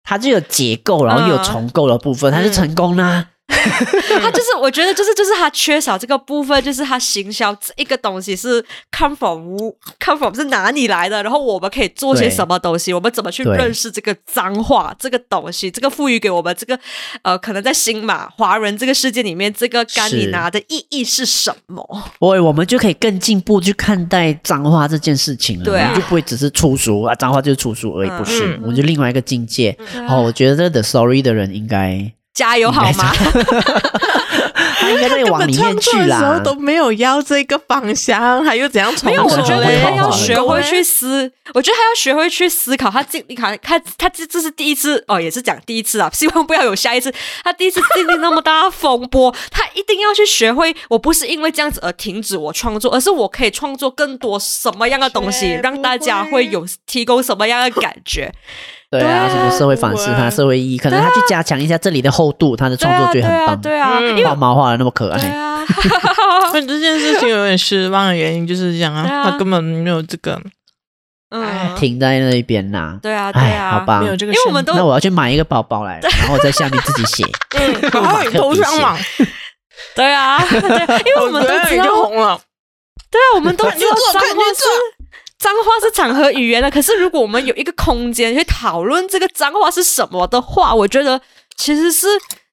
[0.02, 3.28] 它就有结构，然后又有重构的部分，它是成功啦。
[4.22, 8.64] 他就是我觉得就是就是他缺少这个部分，就是他行销这一个东西是
[8.96, 9.58] come from
[9.98, 16.78] come from 是哪里来的，然后我们可以做些什么东西，我们怎么去认识这个脏话这个东西，这个赋予给我们这个
[17.22, 21.84] 呃，可能在新马华人这个世界里面，这个甘尼拿的意义是什么？
[22.20, 29.76] 我，我们就可以更进步去看待脏话这件事情了，对啊，就不会只是粗俗啊，脏话就是粗俗而已，不是，嗯、我们就另外一个境界。
[29.94, 32.12] 嗯、哦，我觉得这个 The Sorry 的人应该。
[32.40, 33.12] 加油好吗？
[34.80, 36.18] 他应该在往里面去啦。
[36.18, 38.90] 时候都没有要这个方向，还又怎样？
[39.04, 40.82] 没有，我觉得他要学会去。
[40.82, 41.30] 思。
[41.52, 42.48] 我觉得他要学会去。
[42.48, 42.90] 思考。
[42.90, 46.08] 他经历，他他他这这是第一次哦，也是讲第一次啊。
[46.14, 47.12] 希望不要有下一次。
[47.44, 50.24] 他第一次经历那么大风波，他一定要去。
[50.30, 50.74] 学会。
[50.88, 58.32] 我不是因为这样子而停止我创作，而是我可以创作更多什么样的东西，让大家会有提供什么样的感觉。
[58.90, 63.60] 对啊，什么社会反思，他社会意义，可能他去加强一下这里的厚度，他的创作就很棒。
[63.60, 65.20] 对啊，画毛画的那么可爱。
[65.20, 65.64] 对啊，
[66.50, 70.42] 所以这件事情有点失望的原因就是这样啊，他根本没有这个，
[71.30, 72.98] 嗯，停在那一边呐。
[73.00, 77.24] 对啊，对啊，好吧，没有这个，因为我们都，那我要去买一个包包来，然后在下面自己写，
[77.92, 78.98] 然后你头上网。
[79.94, 82.40] 对啊，对，因为我们都知道红了。
[83.08, 84.99] 对啊，我们都知道脏话是。
[85.40, 91.18] 脏话是场合语言的，可是如果我们有一个空间去讨论这个脏话是什么的话，我觉得
[91.56, 92.06] 其实是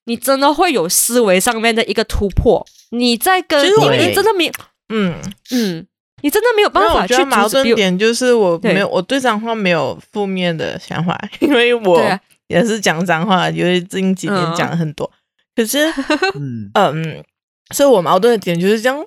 [0.04, 2.66] 你真的会有思维上面的一个突破。
[2.92, 4.52] 你在跟，因为你真的没有，
[4.88, 5.14] 嗯
[5.50, 5.86] 嗯，
[6.22, 7.12] 你真的没有办法去。
[7.12, 12.02] 我觉得矛盾点就是我没有，我对脏话没有负面的想法，因为我
[12.46, 15.10] 也是讲脏话，因为近几年讲了很多。
[15.54, 15.84] 可是，
[16.36, 17.22] 嗯 嗯，
[17.74, 19.04] 所以我矛盾的点就是这样。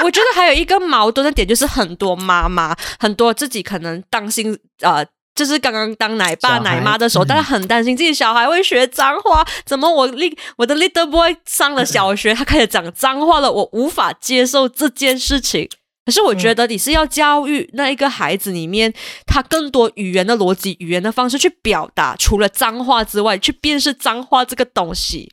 [0.00, 15.68] 对，我觉得还有一个矛盾的点，就是很多妈妈，很多自己可能担心，呃，就是刚刚当奶爸奶妈的时候，大家很担心自己小孩会学脏话，怎么我 little 我的 little boy 上了小学，他开始讲脏话了，我无法接受这件事情。
[16.04, 18.94] 可是我觉得你是要教育那一个孩子里面，
[19.26, 25.30] 他更多语言的逻辑、语言的方式去表达，除了脏话之外，去辨识脏话这个东西。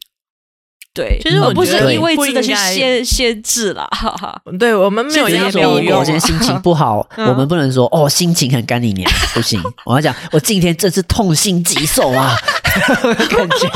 [0.96, 4.42] 对，其实我不是一味的去限限制了，哈哈。
[4.58, 6.00] 对，我们没有没有用。
[6.00, 9.62] 我今天心情不好， 我们不能说哦，心情很干你娘，不行。
[9.84, 12.34] 我要讲，我今天真是痛心疾首啊，
[13.30, 13.70] 感觉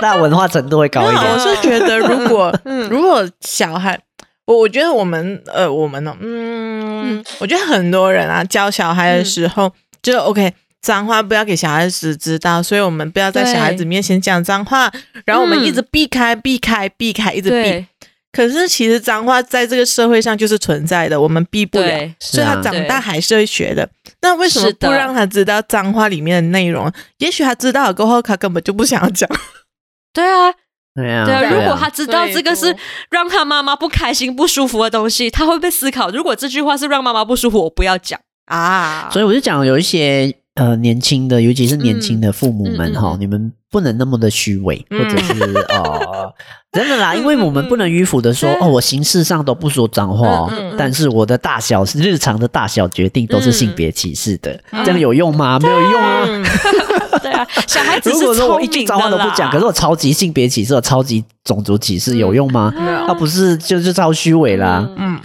[0.00, 1.32] 那文化程度会高一点。
[1.32, 2.56] 我是觉得，如果
[2.88, 3.98] 如果小孩，
[4.44, 10.52] 我我觉得我们呃，我们呢，嗯，我觉得很多人啊，教小孩的时候就 OK。
[10.82, 14.90] 脏话不要给小孩子知道，所以我们不要在小孩子面前讲脏话，
[15.26, 17.86] 然后我们一直避开、避开、避开，一直避。
[18.32, 23.88] 可是其实脏话在这个社会上就是存在的，我们避不了，所以他长大还是会学的。
[24.22, 26.90] 那为什么不让他知道脏话里面的内容？
[27.18, 29.28] 也许他知道了过后，他根本就不想要讲。
[30.14, 30.54] 对啊，
[30.94, 31.42] 对啊，对啊。
[31.50, 32.74] 如果他知道这个是
[33.10, 36.08] 让他妈妈不开心、不舒服的东西，他会不会思考？
[36.10, 39.10] 如果这句话是让妈妈不舒服，我不要讲啊。
[39.12, 40.32] 所以我就讲有一些。
[40.56, 45.32] 呃，年轻的，尤其是年轻的父母们哈，你们不能那么的虚伪，或者是
[45.78, 46.34] 哦，
[46.72, 55.58] 真的啦， 因为我们不能迂腐的说哦，我形式上都不说脏话，但是我的大小日常的大小决定都是性别歧视的，这样有用吗？
[55.60, 56.26] 没有用啊。
[57.22, 62.72] 对啊，小孩子 如果说我一句脏话都不讲，可是我超级性别歧视，我超级种族歧视，有用吗？
[63.06, 64.88] 他不是就是超虚伪啦。
[64.96, 65.20] 嗯，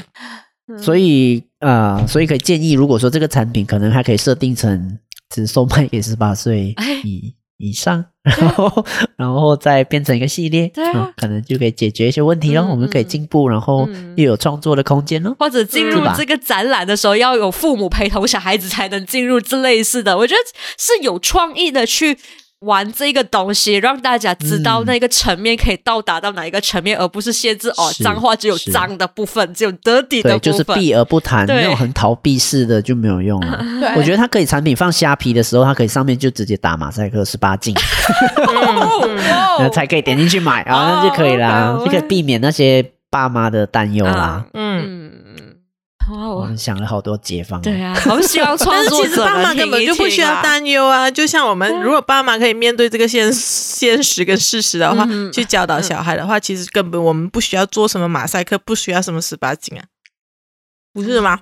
[0.78, 5.00] 所以啊，所以可以建议，如果说这个产品可能还可以设定成。
[5.30, 8.86] 只售卖给十八岁以以上，然后
[9.16, 15.36] 然后再变成一个系列，对啊，可能就可以解决一些问题，然后我们可以进步，然后又有创作的空间咯。
[15.40, 20.40] 或者进入这个展览的时候，要有父母陪同小孩子才能进入这类似的，我觉得
[20.78, 22.18] 是有创意的去。
[22.62, 33.64] 玩这个东西，让大家知道那个层面可以到达到哪一个层面，而不是限制哦，脏话只有脏的部分，只有 dirty 的部分，就是避而不谈，那种很逃避式的就没有用了。
[33.96, 37.76] 我觉得它可以产品放虾皮的时候，它可以上面就直接打马赛克 十八禁，
[39.60, 44.46] 那才可以点进去买啊，那就可以啦，就可以避免那些爸妈的担忧啦。
[44.54, 45.05] 嗯。
[46.12, 51.10] 我们想了好多解放，对啊，我们希望创作者，其实爸妈根本就不需要担忧啊。
[51.10, 59.86] 就像我们，如果爸妈可以面对这个现现实跟事实的话，去教导小孩的话，其实根本我们不需要做什么马赛克，不需要什么十八禁啊，
[60.94, 61.42] 不是吗？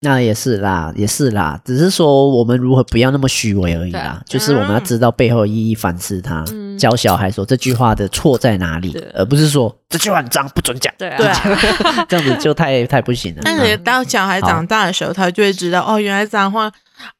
[0.00, 4.22] 那也是啦，也是啦，只是说我们如何不要那么虚伪而已啦。
[4.26, 6.44] 就是我们要知道背后意义，反思它，
[6.78, 10.92] 教小孩说这句话的错在哪里，而不是说这句话很脏，不准讲。
[10.98, 13.40] 对啊，这样子就太太不行了。
[13.42, 16.70] 但是当小孩长大的时候，他就会知道哦，原来脏话，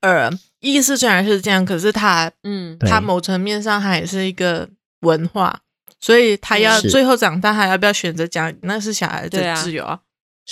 [0.00, 4.68] 呃，意思虽然是这样，可是他，嗯，他某层面上还是一个
[5.00, 5.60] 文化。
[5.98, 8.52] 所以他要最后长大，他要不要选择讲？
[8.60, 9.98] 那是小孩的自由啊。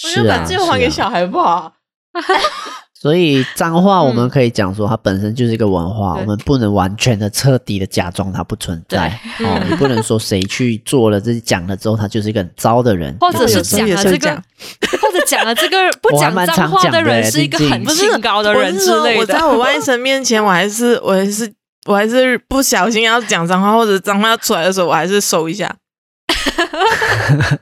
[0.03, 1.71] 我要把自由还给小孩不好。
[2.95, 9.09] 所以脏话我们可以讲说，它本身就是一个文化，我们不能完全的、彻底的假装它不存在。
[9.41, 14.31] 哦，你不能说谁去做了这讲了之后，他就是一个很糟的人， 或者是讲了这个，
[15.03, 19.21] 或者讲了这个不讲脏话的人是一个很清高的人之类的。
[19.21, 21.53] 我在我外甥面前，我还是我还是
[21.85, 25.77] 我还是不小心要讲脏话，或者脏话要出来的时候，我还是收一下。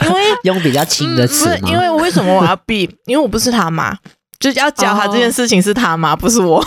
[0.06, 2.88] 因为用比较轻的词、嗯，因为为什么我要避？
[3.06, 3.98] 因为我不是他妈。
[4.42, 6.16] 就是要教他这件事情是他吗？
[6.16, 6.62] 不是我。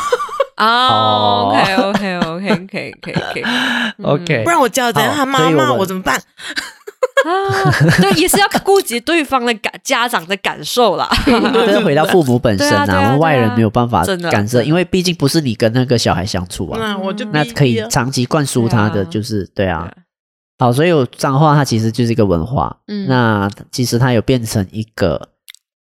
[0.55, 3.43] 哦，OK，OK，OK，可以，可以，可以
[4.01, 4.43] ，OK。
[4.45, 5.13] 不然我教怎样？
[5.13, 6.15] 他妈骂我怎么办？
[6.15, 11.09] 啊，对，也是要顾及对方的感家长的感受啦。
[11.25, 16.79] 这是回到父母本身啊，我们外人没有办法干涉，因为毕竟不是你跟那个小孩相处啊。
[16.79, 19.91] 那我就那可以长期灌输他的就是对啊。
[20.57, 22.77] 好，所以有脏话，它其实就是一个文化。
[22.87, 25.29] 嗯，那其实它有变成一个。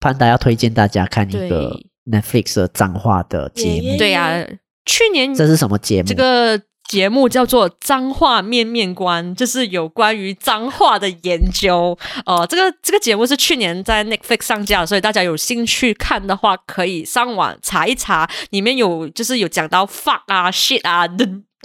[0.06, 1.76] 潘达要推荐大家看一个
[2.08, 2.68] Netflix 的。
[2.68, 3.96] 脏话的节目。
[3.98, 4.46] 对呀、啊，
[4.84, 6.08] 去年这是什么节目？
[6.08, 11.08] 这个节目叫做《脏话面面观》，就是有关于脏话的。
[11.22, 11.98] 研究。
[12.26, 16.36] 呃，这个这个节目是去年在 Netflix 上架，所以大家有兴趣看的。
[16.36, 21.08] 话，可以上网查一查，里面有就是有讲到 fuck 啊、shit 啊。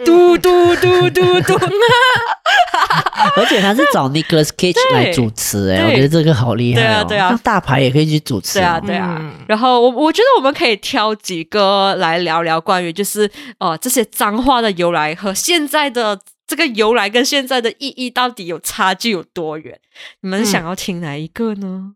[0.06, 1.54] 嘟嘟嘟嘟嘟，
[3.38, 6.84] 而且他是找 Nicolas Cage 来主持哎，我觉得这个好厉害哦。
[6.84, 8.60] 对啊，对啊，大牌也可以去主持。
[8.60, 9.20] 对啊，对啊。
[9.48, 19.80] 然后我我觉得我们可以挑几个来聊聊关于就是哦这些脏话的由来和现在的这个由来跟现在的意义到底有差距有多远？
[20.22, 21.94] 你们想要听哪一个呢？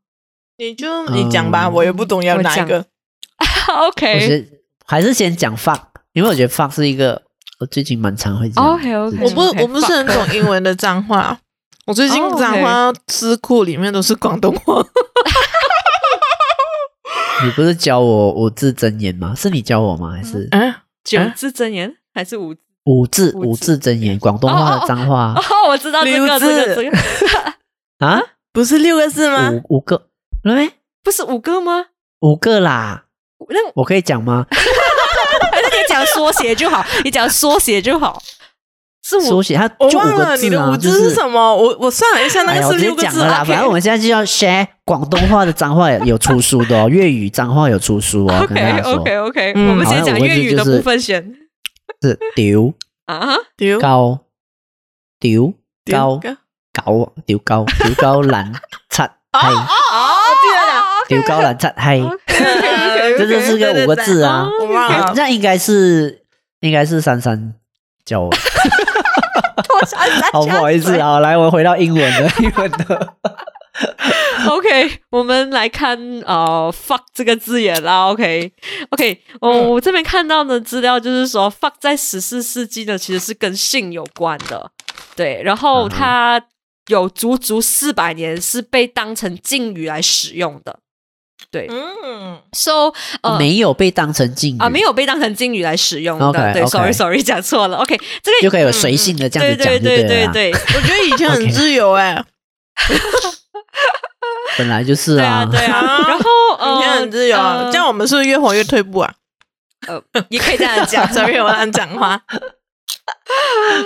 [0.58, 2.86] 你就你讲吧，我也不懂要哪一个。
[3.68, 4.48] OK，
[4.86, 5.82] 还是先讲 fuck，
[6.14, 7.25] 因为我觉得 fuck 是一个。
[7.60, 11.38] 我最近蛮常会讲，OK OK，我不我不是很懂英文的脏话，
[11.86, 14.84] 我最近脏话词库里面都是广东话。
[17.44, 19.34] 你不是教我五字真言吗？
[19.36, 20.12] 是你教我吗？
[20.12, 24.18] 还是嗯，九字真言还是五五字五字真言？
[24.20, 26.98] 广东话的脏话哦，我知道这个这个这个
[28.06, 29.52] 啊，不是六个字吗？
[29.70, 30.08] 五五个，
[30.44, 30.72] 对，
[31.04, 31.86] 不是五个吗？
[32.22, 33.06] 五个啦，
[33.50, 34.46] 那我可以讲吗？
[35.96, 38.22] 讲缩写就好， 你讲缩写就好。
[39.08, 41.40] 是缩写，它我忘了你的五字是什么？
[41.56, 43.44] 我我算了一下，那个是六个字啦。
[43.44, 48.40] 反正我们现在就要 share 广东话的脏话有出书的哦，粤语脏话有出书哦。
[48.50, 51.36] OK OK OK，我们先讲粤语的部分先。
[52.02, 52.74] 是丢。
[53.06, 53.80] 啊，丢。
[53.80, 54.22] 高。
[55.20, 55.54] 丢。
[55.92, 56.20] 高。
[56.74, 57.14] 高。
[57.28, 57.64] 丢高。
[57.84, 58.52] 丢高蓝
[58.90, 59.06] 擦。
[59.32, 59.68] 黑哦，
[60.42, 62.04] 记得了，丢高兰擦黑。
[63.18, 64.50] 这就是个五个字啊，
[65.16, 66.24] 那应该是
[66.62, 67.54] 应该是珊珊
[68.04, 68.32] 教我。
[70.32, 73.14] 好不好意思啊，来，我回到英文的 英文的。
[74.50, 78.08] OK，我们来看呃 fuck 这个字眼啦。
[78.10, 78.52] OK
[78.90, 84.72] OK，我、嗯、我这边看到的资料就是说 fuck 在十四世纪呢其实是跟性有关的，
[85.16, 86.42] 对，然后它
[86.88, 90.80] 有足足四百年是被当成禁语来使用的。
[91.56, 92.92] 对，嗯，so
[93.22, 96.52] 呃，没有被当成敬语啊，没有被当成敬语来使用的。
[96.52, 97.78] 对，sorry，sorry，讲错了。
[97.78, 100.52] OK，这个就可以有随性的这样子讲，对对对对。
[100.76, 102.22] 我觉得以前很自由哎，
[104.58, 105.80] 本来就是啊，对啊。
[106.10, 109.14] 然后以前很自由啊，这样我们是不是越活越退步啊？
[109.88, 112.22] 呃，也可以这样讲， sorry，我乱讲话。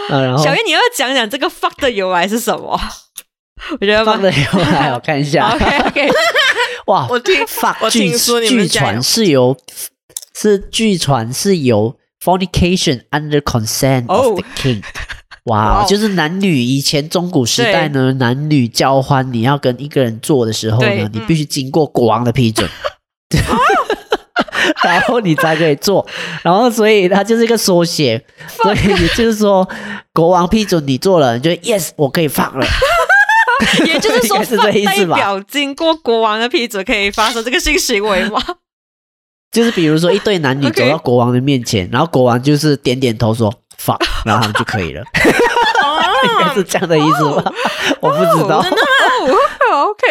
[0.09, 2.79] 小月，你要讲讲这个 fuck 的由来是什么？
[3.79, 5.49] 我觉得 fuck 的有来，我 看一下。
[5.53, 6.09] OK，OK。
[6.87, 7.07] 哇！
[7.11, 7.35] 我听
[7.81, 9.55] 我听说你们据传是由
[10.35, 14.81] 是据传是由 fornication under consent of the king。
[15.45, 15.85] 哇！
[15.87, 22.69] 就是男女以前中古时代呢，男女交欢，你要跟一个人做的时候呢，你必须经过国王的批准，
[24.83, 26.05] 然后你才可以做。
[26.43, 28.23] 然后所以它就是一个缩写，
[28.61, 29.67] 所以也就是说，
[30.13, 32.65] 国王批准你做了，你就 yes，我可以放了。
[33.85, 35.15] 也就是说， 是这意思吧？
[35.15, 38.41] 代表经过国王的批准，可以发生这个性行为吗？
[39.51, 45.03] 就是比如说，一对男女走到国王的面前，然后国王就是点点头说 “fuck”，然后他们就可以了。
[46.21, 47.51] 应该是这样的意思吧？
[48.01, 48.59] 我不知道。
[49.71, 50.05] OK，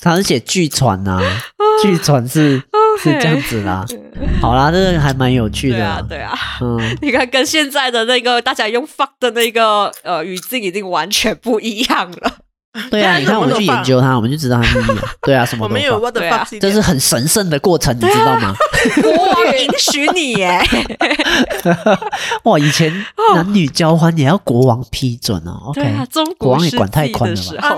[0.00, 1.20] 他是写据传呐，
[1.82, 2.62] 据传是
[3.02, 3.84] 是这样子啦。
[4.40, 5.76] 好啦，这个还蛮有趣的。
[5.76, 6.38] 对啊，对啊。
[6.60, 12.32] 嗯，你看，跟现在的那个大家用 “fuck” 的那个呃语境已经完全不一样了。
[12.90, 15.02] 对啊，你看我们去研究它，我们就知道它意义了。
[15.22, 18.54] 对啊，什么都没有 what the fuck，这是很神圣的过程，你知道吗？
[19.02, 20.60] 国王允许你耶！
[22.44, 25.70] 哇，以前男女交换也要国王批准哦。
[25.70, 27.76] OK，，中国王也管太宽了吧？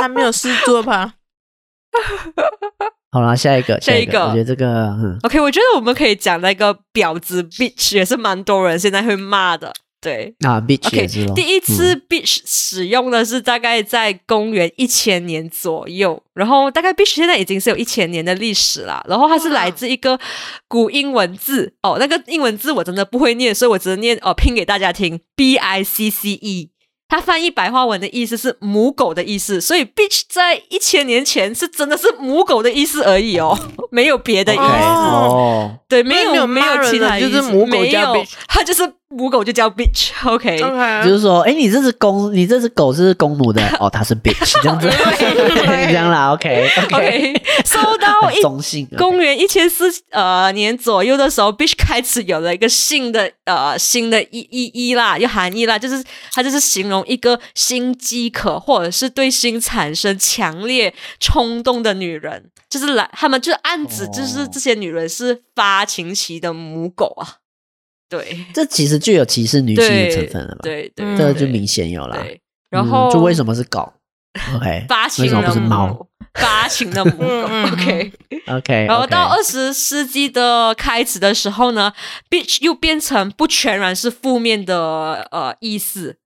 [0.00, 1.14] 他没有事做吧？
[3.12, 9.72] 好啦，下一个，下一个，我觉得这个、嗯、OK，我觉得我们可以讲那个婊子 bitch 也是蛮多人现在会骂的。
[9.98, 20.20] 对啊，bitch OK，第一次 bitch 使用的是大概在公元一千年左右，然后大概 bitch 现在已经是有一千年的历史了，然后它是来自一个
[20.68, 26.70] 古英文字哦，那个英文字我真的不会念，所以我只能念哦拼给大家听，b i c c e。
[27.08, 33.56] 它翻译白话文的意思是母狗的意思，所以 bitch 在一千年前是真的是母狗的意思而已哦，
[33.90, 35.78] 没有别的意思哦。
[35.88, 38.92] 对，没有没有其他意思，就是母狗加 bitch，它就是。
[39.16, 41.04] 母狗就叫 bitch，OK，、okay?
[41.04, 67.45] 就是说，哎，你这只公，你这只狗是公母的 哦，它是 bitch，这样子， 这样啦，OK，OK，收到一中性，公元一千四呃年左右的时候，bitch 开始有了一个新的呃新的意意义啦，有含义啦，就是它就是形容一个心饥渴或者是对心产生强烈冲动的女人，就是来他们就是暗指就是这些女人是发情期的母狗啊。
[68.08, 70.60] 对，这其实就有歧视女性的成分了吧？
[70.62, 72.24] 对对，这就明显有了。
[72.70, 73.92] 然后，就为什么是狗？
[74.54, 76.06] OK，发情的母，为什么不是猫？
[76.34, 77.24] 发情的母狗。
[77.72, 78.12] OK
[78.52, 78.86] OK。
[78.86, 81.92] 然后到二十世纪的开始的时候呢
[82.28, 86.18] ，bitch 又变成不全然是负面的呃意思。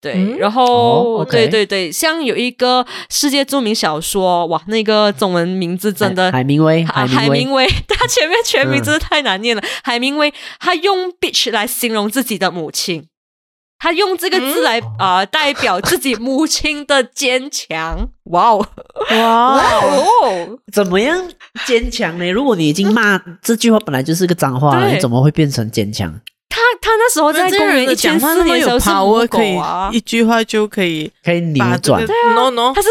[0.00, 9.62] 对，嗯、然后、哦 okay、对对对，像有一个世界著名小说，哇，那个中文名字真的海明威，海明威，海明威 他前面全名真的太难念了。
[9.62, 13.08] 嗯、海明威他用 bitch 来形容自己的母亲，
[13.80, 18.08] 他用这个字来啊、嗯呃、代表自己母亲的坚强。
[18.30, 18.68] 哇哦，
[19.10, 21.28] 哇哦，怎么样
[21.66, 22.30] 坚强呢？
[22.30, 26.20] 如果你已经骂、嗯、这句话本来就是个脏话了，你怎么会变成坚强？
[26.80, 32.04] 他他那时候在公元一千四年的时候是母狗啊，一句话就可以可以扭转。
[32.04, 32.88] 对啊，no no，他是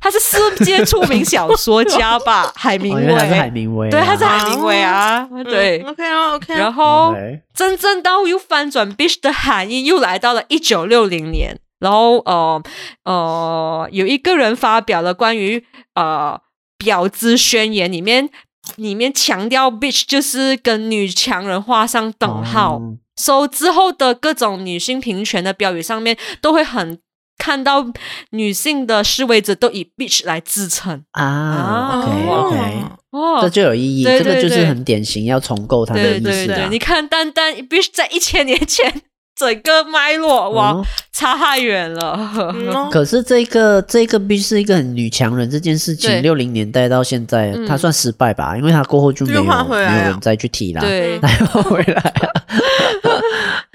[0.00, 2.52] 他是世界著名小说家吧？
[2.54, 6.54] 海明威，海明威，对，他是海明威啊，对，OK 啊 OK。
[6.54, 7.14] 然后
[7.54, 12.62] 真正到又翻转 bitch 的含义，又来到了一九六零年，然后呃
[13.04, 15.64] 呃，有一个人发表了关于
[15.94, 16.40] 呃
[16.78, 18.30] 婊子宣言里面。
[18.76, 22.82] 里面强调 bitch 就是跟女强人画上等号，oh.
[23.16, 26.98] So, 之后的各种女性平权的标语上面都会很
[27.38, 27.86] 看到
[28.30, 32.00] 女性的示威者都以 bitch 来自称啊。
[32.00, 39.02] OK OK，哦，这就有意义，对对对，这个就是很典型要重构它的意思、啊、对对对，你看，单单 bitch 在一千年前。
[39.42, 42.18] 整个脉络哇，嗯、差太远了。
[42.54, 48.56] 嗯、 可是这个这个必是一个很女强人这件事情，六零年代到现在，她、嗯、算失败吧？
[48.56, 51.18] 因为她过后就没有没有人再去提了，对，
[51.50, 52.14] 换回来。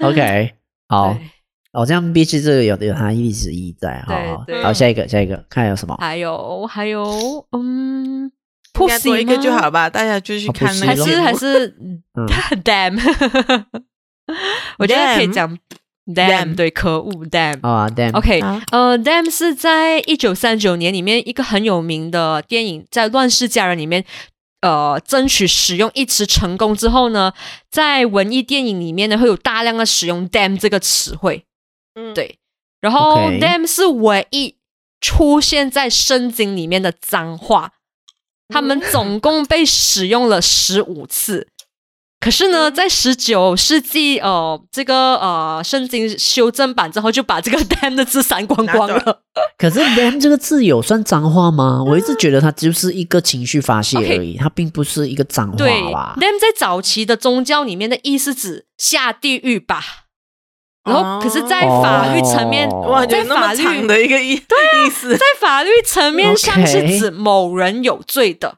[0.00, 0.52] OK，
[0.88, 1.20] 好，对
[1.72, 5.96] 哦，这样必须这个有有它历史意义在，好好，好，下一个下一个，看有什么？
[6.00, 7.04] 还有还有，
[7.52, 8.30] 嗯，
[8.80, 9.90] 应该多一个就好吧？
[9.90, 11.76] 大家就去看那个，还是还是
[12.64, 12.98] ，Damn。
[14.78, 15.58] 我觉得可以讲
[16.06, 24.04] damn，对，可恶 damn 啊 damn，OK，呃，damn 是在一九三九年里面一个很有名的电影，在《乱世佳人》里面，
[24.60, 27.32] 呃，争取使用一词成功之后呢，
[27.70, 31.44] 在文艺电影里面呢，会有大量的使用 damn 这个词汇，
[31.94, 32.38] 嗯，对，
[32.80, 34.56] 然后 damn 是唯一
[35.00, 37.72] 出现在圣经里面的脏话，
[38.48, 41.48] 他们总共被使用了十五次。
[42.20, 49.20] 可是呢，在十九世纪，呃，这个呃，圣经修正版之后，就把这个 damn 的字删光光了。
[49.56, 51.82] 可是 damn 这个字有算脏话吗？
[51.86, 54.40] 我一直觉得它就是一个情绪发泄而已，Okay.
[54.40, 55.56] 它并不是一个脏话
[55.92, 56.16] 吧。
[56.18, 59.80] 对，damn 在早期的宗教里面的意思指下地狱吧。
[60.84, 68.56] 然后，可是，在法律层面，哇，在法律的一个意意思，在法律层面上是指某人有罪的。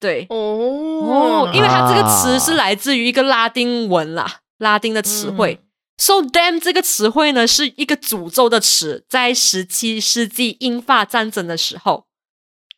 [0.00, 5.60] 对哦，因为它这个词是来自于一个拉丁文啦，拉丁的词汇。
[5.60, 5.64] 嗯、
[5.98, 12.06] so damn 这个词汇呢，是一个诅咒的词，在十七世纪英法战争的时候，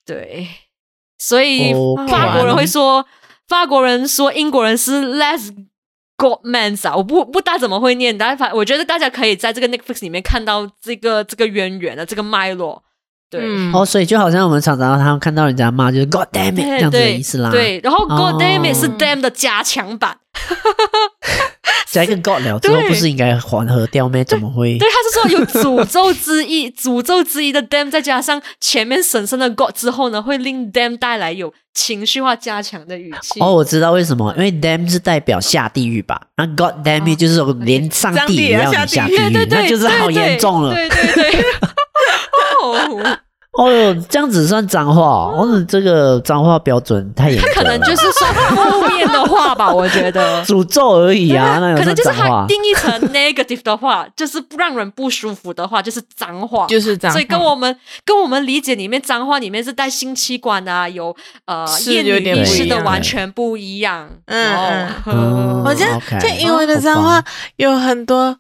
[0.05, 0.49] 对，
[1.17, 1.73] 所以
[2.09, 3.07] 法国人会说.
[3.49, 5.53] 法国人说英国人是 less
[6.17, 12.83] godmans 啊，我不不大怎么会念，大家反我觉得大家可以在这个 Netflix 里面看到这个这个渊源的这个脉络。
[13.33, 13.41] 对，
[13.73, 17.51] 哦，所以就好像我们常常他们看到人家骂，就是 God damn it 这样子的意思啦。
[17.51, 20.19] 对，然后 God damn it 是 damn 的加强版，
[21.91, 24.23] 加一个 God 了之后，不是应该缓和掉咩？
[24.23, 24.77] 怎么会？
[24.77, 33.41] 对，他是说有诅咒之意， 诅咒之意的 damn，再加上前面神圣的 God 之后呢，会令 damn 带来有情绪化加强的语气。
[33.41, 36.21] 哦，我知道为什么，因为 damn 是代表下地狱吧？
[36.37, 40.75] 那 God damn it 就是连上帝也要你下地狱，那就是好严重了。
[40.75, 41.45] 对对对。
[42.71, 43.19] 哦。
[43.59, 45.35] 哦哟，这样子算脏话哦？
[45.37, 47.53] 哦，这个脏话标准太严格了。
[47.55, 51.59] 他可能就是说负面的话吧，我觉得诅咒而已啊。
[51.61, 57.13] 那可能就是他定义成 negative 的话，就是不让人不舒服的话，就是脏话，就是脏话。
[57.13, 64.09] 所以跟我们跟我们理解里面脏话里面是带性器官啊，有呃厌女意识的完全不一样。
[64.25, 67.23] 嗯嗯，我觉得这英文的脏话
[67.57, 68.39] 有很多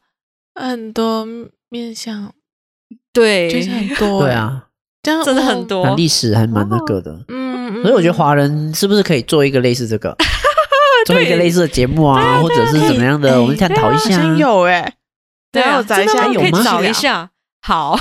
[0.55, 1.27] 很多
[1.69, 2.33] 面向，
[3.13, 4.67] 对，就是很多，对啊。
[5.03, 10.17] 这样真的很多，历史还蛮那个的，嗯，所以我觉得华人是不是可以做一个类似这个，
[11.07, 14.23] 做一个类似的节目啊，或者是怎么样的，我们探讨一下。
[14.37, 14.95] 有哎，
[15.51, 16.63] 对啊，我找一下，有吗？
[16.63, 17.31] 找一下。
[17.63, 17.99] 好，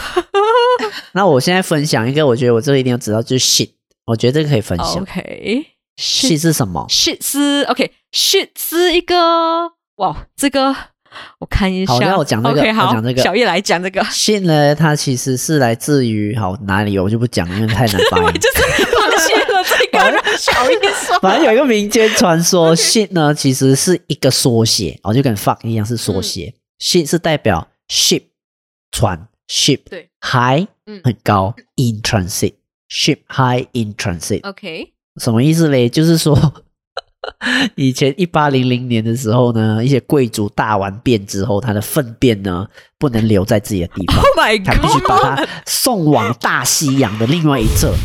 [1.13, 3.71] 那我现在分享一个，我觉得我这个一定要知道，就是 shit，
[4.05, 5.01] 我觉得这个可以分享。
[5.01, 7.17] OK，shit 是什么？shit。
[7.19, 10.75] 是 OK，shit 是一个哇，这个。
[11.39, 14.01] 我看一下，好，那我讲这个，好，讲这个，小叶来讲这个。
[14.05, 21.19] shit 呢，它其实是来自于好哪里，我就不讲，因为太难发 就是放弃了这个， 让小叶说。
[21.21, 26.53] 反正有一个民间传说，shit 呢其实是一个缩写，哦，就跟 fuck 一样是缩写。
[26.79, 28.23] shit 是代表 ship
[28.91, 30.65] 船，ship 对 high
[31.03, 34.47] 很高，in transit，ship high in transit。
[34.47, 35.87] OK，什么意思嘞？
[35.89, 36.53] 就是说。
[37.75, 42.65] 以前一八零零年的时候呢，一些贵族大完便之后，他的粪便呢
[42.97, 47.93] 不能留在自己的地方，oh、my God 他必须把它送往大西洋的另外一侧。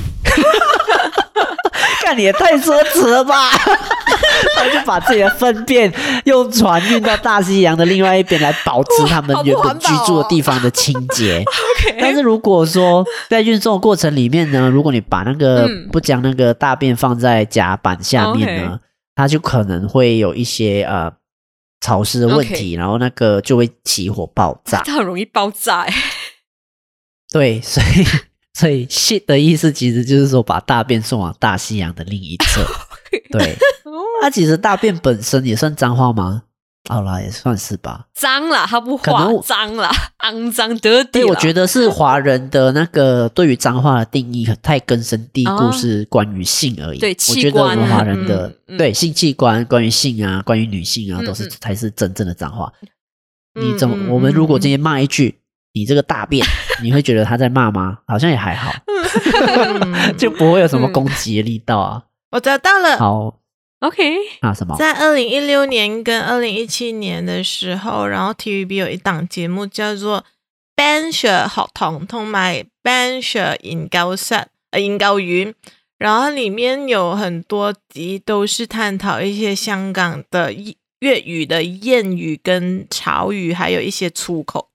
[2.05, 3.51] 看你也太奢侈了吧！
[4.55, 5.93] 他就把自己的粪便
[6.25, 11.43] 用船运到大西洋的另外一边，来保持他们原本居住的地方的清洁。
[12.01, 18.79] 但是如果说在运送的过程里面呢，如果你把那个不将那个大便放在甲板下面呢？
[19.17, 21.13] 它就可能会有一些呃
[21.81, 24.83] 潮湿的问题.然后那个就会起火爆炸。
[24.85, 25.93] 它很容易爆炸欸。
[27.33, 28.05] 对， 所以
[28.55, 32.65] 所以 shit 的意思其实就是说把大便送往大西洋的另一侧。
[33.31, 33.57] 对，
[34.23, 36.45] 它其实大便本身也算脏话吗？
[36.89, 38.07] 好啦，也算是吧。
[38.15, 38.97] 脏了，他不
[39.43, 41.11] 脏了，肮脏得体。
[41.13, 46.99] 对，我觉得是华人的那个对于脏话的定义太根深蒂固，是关于性而已。
[46.99, 52.73] 对，我觉得我们华人的对性器官、关于性啊、关于女性啊，都是才是真正的脏话。
[53.61, 54.15] 你怎么？
[54.15, 55.41] 我们如果今天骂一句
[55.75, 56.47] “你这个大便”，
[56.83, 57.99] 你会觉得他在骂吗？
[58.07, 58.73] 好像也还好，
[60.17, 62.03] 就不会有什么攻击的力道啊。
[62.31, 63.41] 我找到了，好。
[63.81, 64.75] OK，啊什么？
[64.79, 70.21] 在二零一六年跟二零一七年的时候，然后 TVB 有一档节目叫做
[70.75, 74.35] 《Ben 学学堂》同埋《Ben 学研究室》
[74.71, 75.55] 呃研究院，
[75.99, 80.55] 然后里面有很多集都是探讨一些香港的
[81.01, 84.71] 粤语的谚语跟潮语，还有一些粗口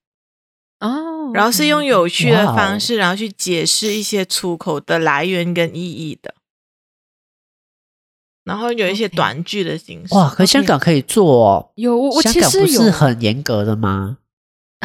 [0.80, 6.36] 哦，oh, 然后是用有趣的方式，然后去解释一些粗口的来源跟意义的。
[8.52, 10.30] 然后有一些短剧的形式，哇！
[10.30, 14.18] 可香港可以做哦，有我香港不是很严格的吗？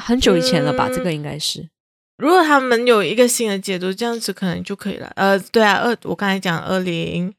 [0.01, 0.89] 很久以前了吧？
[0.89, 1.69] 这个应该是，
[2.17, 5.11] 如果他们有一个新的解读，这样子可能就可以了。
[5.17, 7.35] 呃，对啊，二我刚才讲二零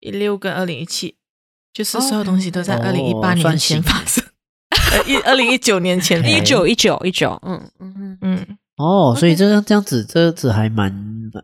[0.00, 1.14] 一六跟二零一七，
[1.72, 4.24] 就是所有东西都在二零一八年前发生，
[5.24, 8.58] 二零一九年前， 一九一九一九，嗯嗯嗯。
[8.76, 10.92] 哦，所以这样这样子，这样子还蛮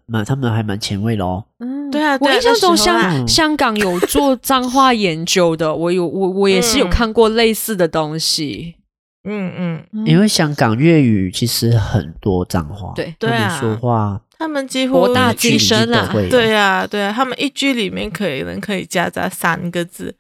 [0.06, 1.44] 蛮，他们还蛮前卫的哦。
[1.60, 8.74] 嗯，对啊，我印象中香香港有做脏话研究的，我有我我也是有看过类似的东西。
[9.22, 9.52] 嗯
[9.92, 16.10] 嗯，因为香港粤语其实很多脏话，对，他们说话，他们几乎博大精深啊。
[16.30, 20.16] 对啊，对啊，他们一句里面可能可以夹杂三个字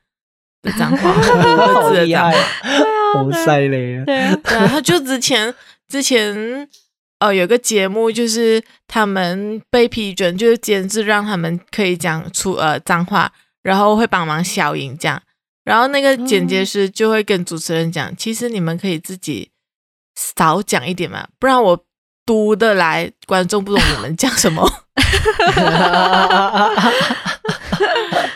[0.62, 2.38] 的脏话， 五个字的脏话。
[2.62, 4.04] 对啊，好犀利啊！
[4.04, 5.52] 对啊，对啊，他就之前
[5.88, 6.68] 之前。
[7.20, 13.30] 哦，有个节目就是他们被批准，就是监制让他们可以讲出呃脏话，
[13.62, 15.22] 然后会帮忙消音这样，
[15.62, 19.50] 然后那个剪接师就会跟主持人讲，嗯、其实你们可以自己
[20.16, 21.84] 少讲一点嘛，不然我
[22.24, 24.66] 读的来，观众不懂你们讲什么。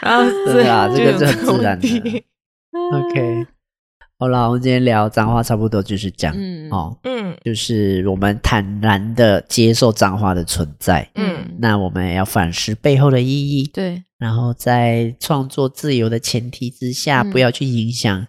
[0.01, 2.24] 然后对啊，这个是很自然的。
[2.93, 3.47] OK。
[4.16, 6.34] 好啦，我们今天聊脏话，差不多就是这样。
[6.38, 11.08] 嗯哦，嗯，就是我们坦然的接受脏话的存在。
[11.16, 13.68] 嗯，那我们也要反思背后的意义。
[13.74, 18.26] 对，然后在创作自由的前提之下，不要去影响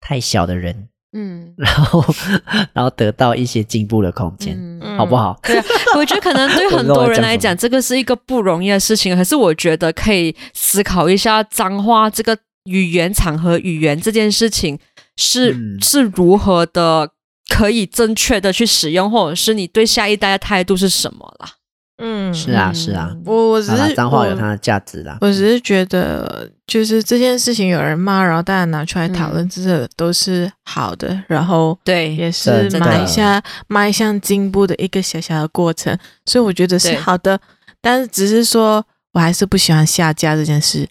[0.00, 2.04] 太小的人，嗯，然后
[2.72, 5.38] 然后得到一些进步的空间，嗯、好不好？
[5.42, 5.60] 对，
[5.96, 9.16] 我觉得可能对 很多人来讲，这个是一个不容易的事情。
[9.16, 12.38] 可是我觉得可以思考一下，脏话这个
[12.70, 14.78] 语言场合语言这件事情
[15.16, 17.10] 是、嗯、是如何的
[17.48, 21.50] 可以正确的去使用，或者是你对下一代的态度是什么啦？
[21.98, 25.16] 嗯，是啊，是啊，我我只是脏话有它的价值啦。
[25.22, 31.18] 我只是觉得，就是这件事情有人骂，然后大家拿出来讨论，这都是好的。
[31.26, 37.40] 然后对，也是迈向迈向进步的一个小小的过程，所以我觉得是好的。
[37.80, 40.86] 但是只是说我还是不喜欢下架这件事。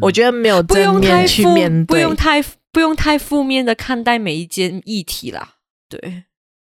[0.00, 2.42] 我觉得没有正面去面对，不用太
[2.72, 5.48] 不用太负面的看待每一件议题啦。
[5.88, 6.24] 对。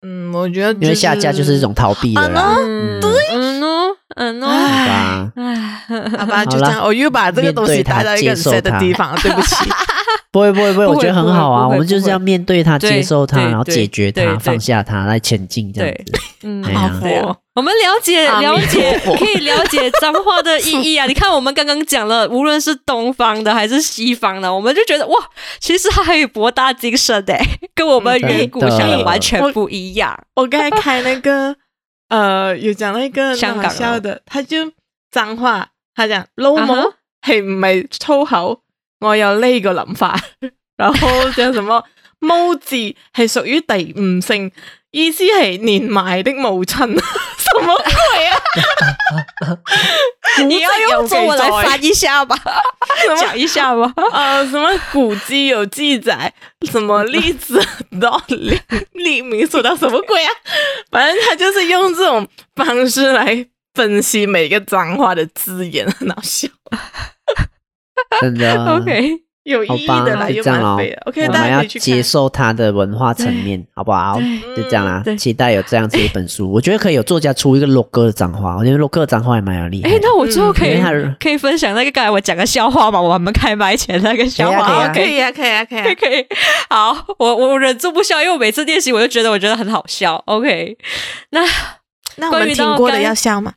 [0.03, 2.55] 嗯，我觉得因为下架就是一种逃避了啦。
[2.59, 4.51] 嗯，对，嗯喏，嗯喏，好
[4.87, 9.55] 吧，好吧，就这样，我又把这个东西带到一个很深的地方，对不起。
[10.31, 11.67] 不会不会不会，我觉得很好啊。
[11.67, 16.13] 我们就是要面对它，接受它，然后解决它，放下它，来前进这样子。
[16.43, 17.41] 嗯，好。
[17.55, 21.05] 我们了解了解，可以了解脏话的意义啊！
[21.09, 25.15] 你看，我们刚刚讲了，无论是东方的还是西方的，我们就觉得哇，
[25.59, 27.35] 其实它还有博大精深的，
[27.73, 30.15] 跟我们远古想的完全不一样。
[30.35, 31.55] 我刚才开那个
[32.09, 34.71] 呃，有讲那个香港笑的，他就
[35.09, 36.75] 脏话，他讲老母
[37.25, 38.61] 系唔系粗口？
[38.99, 40.19] 我有呢个谂法，
[40.77, 41.83] 然后叫什么
[42.19, 44.51] 母字系属于第五性。
[44.91, 48.39] 意思系年迈的母亲， 什么鬼啊？
[50.47, 52.35] 你要用中文来翻一下吧，
[53.19, 53.93] 讲一下吧。
[54.13, 56.33] 呃，什么古籍有记载，
[56.71, 57.61] 什么例子
[58.01, 58.59] 到立
[58.93, 60.31] 立名说到什么鬼啊？
[60.89, 63.45] 反正他就是用这种方式来
[63.75, 66.47] 分析每个脏话的字眼，很好笑。
[68.21, 69.21] 真的，OK。
[69.47, 70.77] 有意义的啦，就这样哦。
[71.05, 74.19] OK，我们要接受它的文化层面，好不好？
[74.57, 75.01] 就这样啦。
[75.17, 79.89] 期待有这样子一本书，我觉得可以有作家出一个洛哥的脏话，我觉得洛哥的脏话也蛮有厉害。
[79.89, 80.77] 哎，那我最后可以
[81.17, 82.99] 可以分享那个刚才我讲个笑话吗？
[83.01, 86.25] 我们开麦前那个笑话， 可以啊，可以啊，可以啊，可以。
[86.69, 90.21] 好，我我忍住不笑，因为我每次练习我就觉得我觉得很好笑。
[90.25, 90.77] OK，
[91.29, 91.41] 那
[92.17, 93.53] 那我们听过的要笑吗？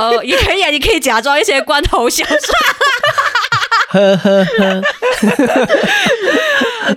[0.00, 2.24] 呃， 也可以啊，你可以假装一些关头笑。
[3.92, 4.82] 呵呵呵，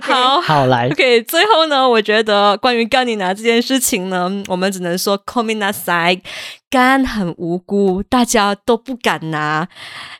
[0.00, 0.88] 好好来。
[0.88, 6.22] OK，最后呢，我觉得关于干你拿这件事情呢，我们只能说 kominasai，
[6.70, 9.68] 干很无辜，大家都不敢拿，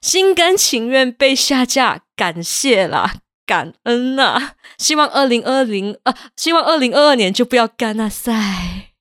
[0.03, 3.15] 心甘情愿被下架，感谢啦，
[3.47, 8.93] 感恩呐，希望二零二零啊，希望二零二二年就不要干那赛。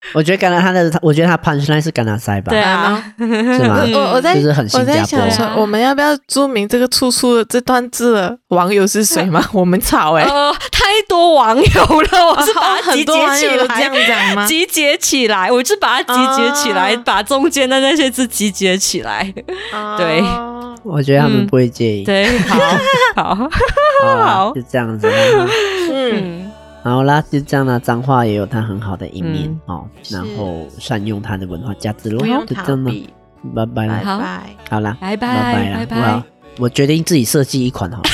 [0.14, 2.50] 我觉得刚才他的，我觉得他 punchline 是甘纳赛吧？
[2.50, 3.24] 对啊，是
[3.68, 3.82] 吗？
[3.92, 4.92] 我我在就是很新加坡。
[4.92, 9.44] 我在想说，我们要不要注明这个出处的这段字的网友是谁吗？
[9.52, 14.46] 我们吵哎，呃，太多网友了，我是把它集结起来，这样讲吗？
[14.46, 19.32] 集结起来，我是把它集结起来，把中间的那些字集结起来。
[19.98, 20.22] 对，
[20.82, 22.04] 我觉得他们不会介意。
[22.04, 22.58] 对，好
[23.16, 23.50] 好
[24.02, 25.06] 好，就这样子。
[25.92, 26.39] 嗯。
[26.82, 29.84] 然后啦，就这样啦，脏话也有它很好的一面哦。
[30.08, 32.84] 然后善用它的文化价值喽，就这样。
[33.54, 34.20] 拜拜啦，好，
[34.68, 35.96] 好啦，拜拜，拜拜。
[35.96, 36.22] 我
[36.58, 37.98] 我决定自己设计一款哈。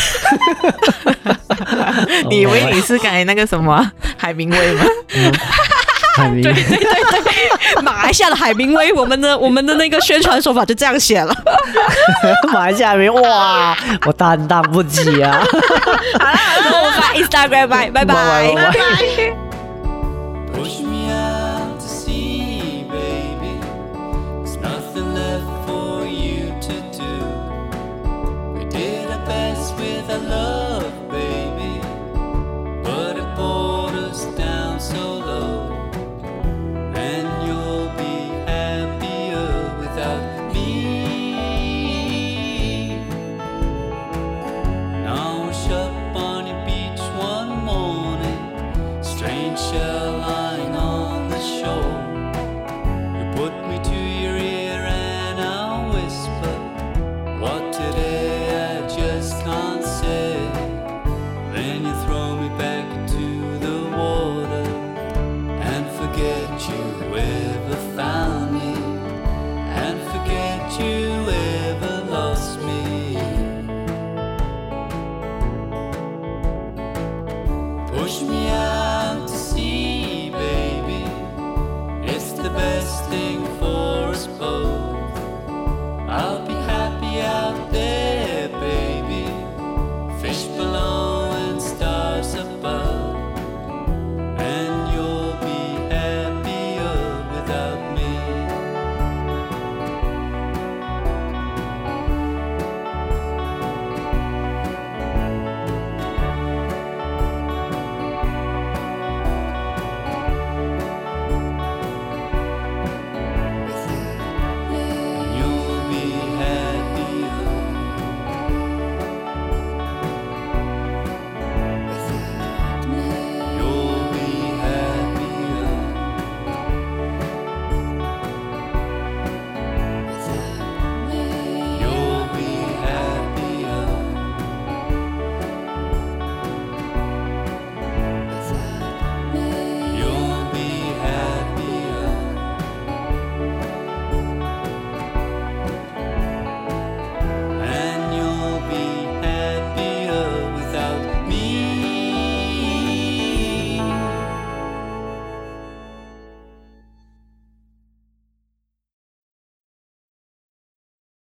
[2.31, 4.85] 你以为你是改那个什么海明威吗？
[6.17, 11.35] 海明 威，对对对对，马来西亚的海明威，我们的 我们的那个宣传手法就这样写了。
[12.53, 15.43] 马来西亚海明，哇，我担当不起啊。
[16.19, 16.86] 好了好了，
[17.17, 19.46] 我发 Instagram，拜拜拜拜。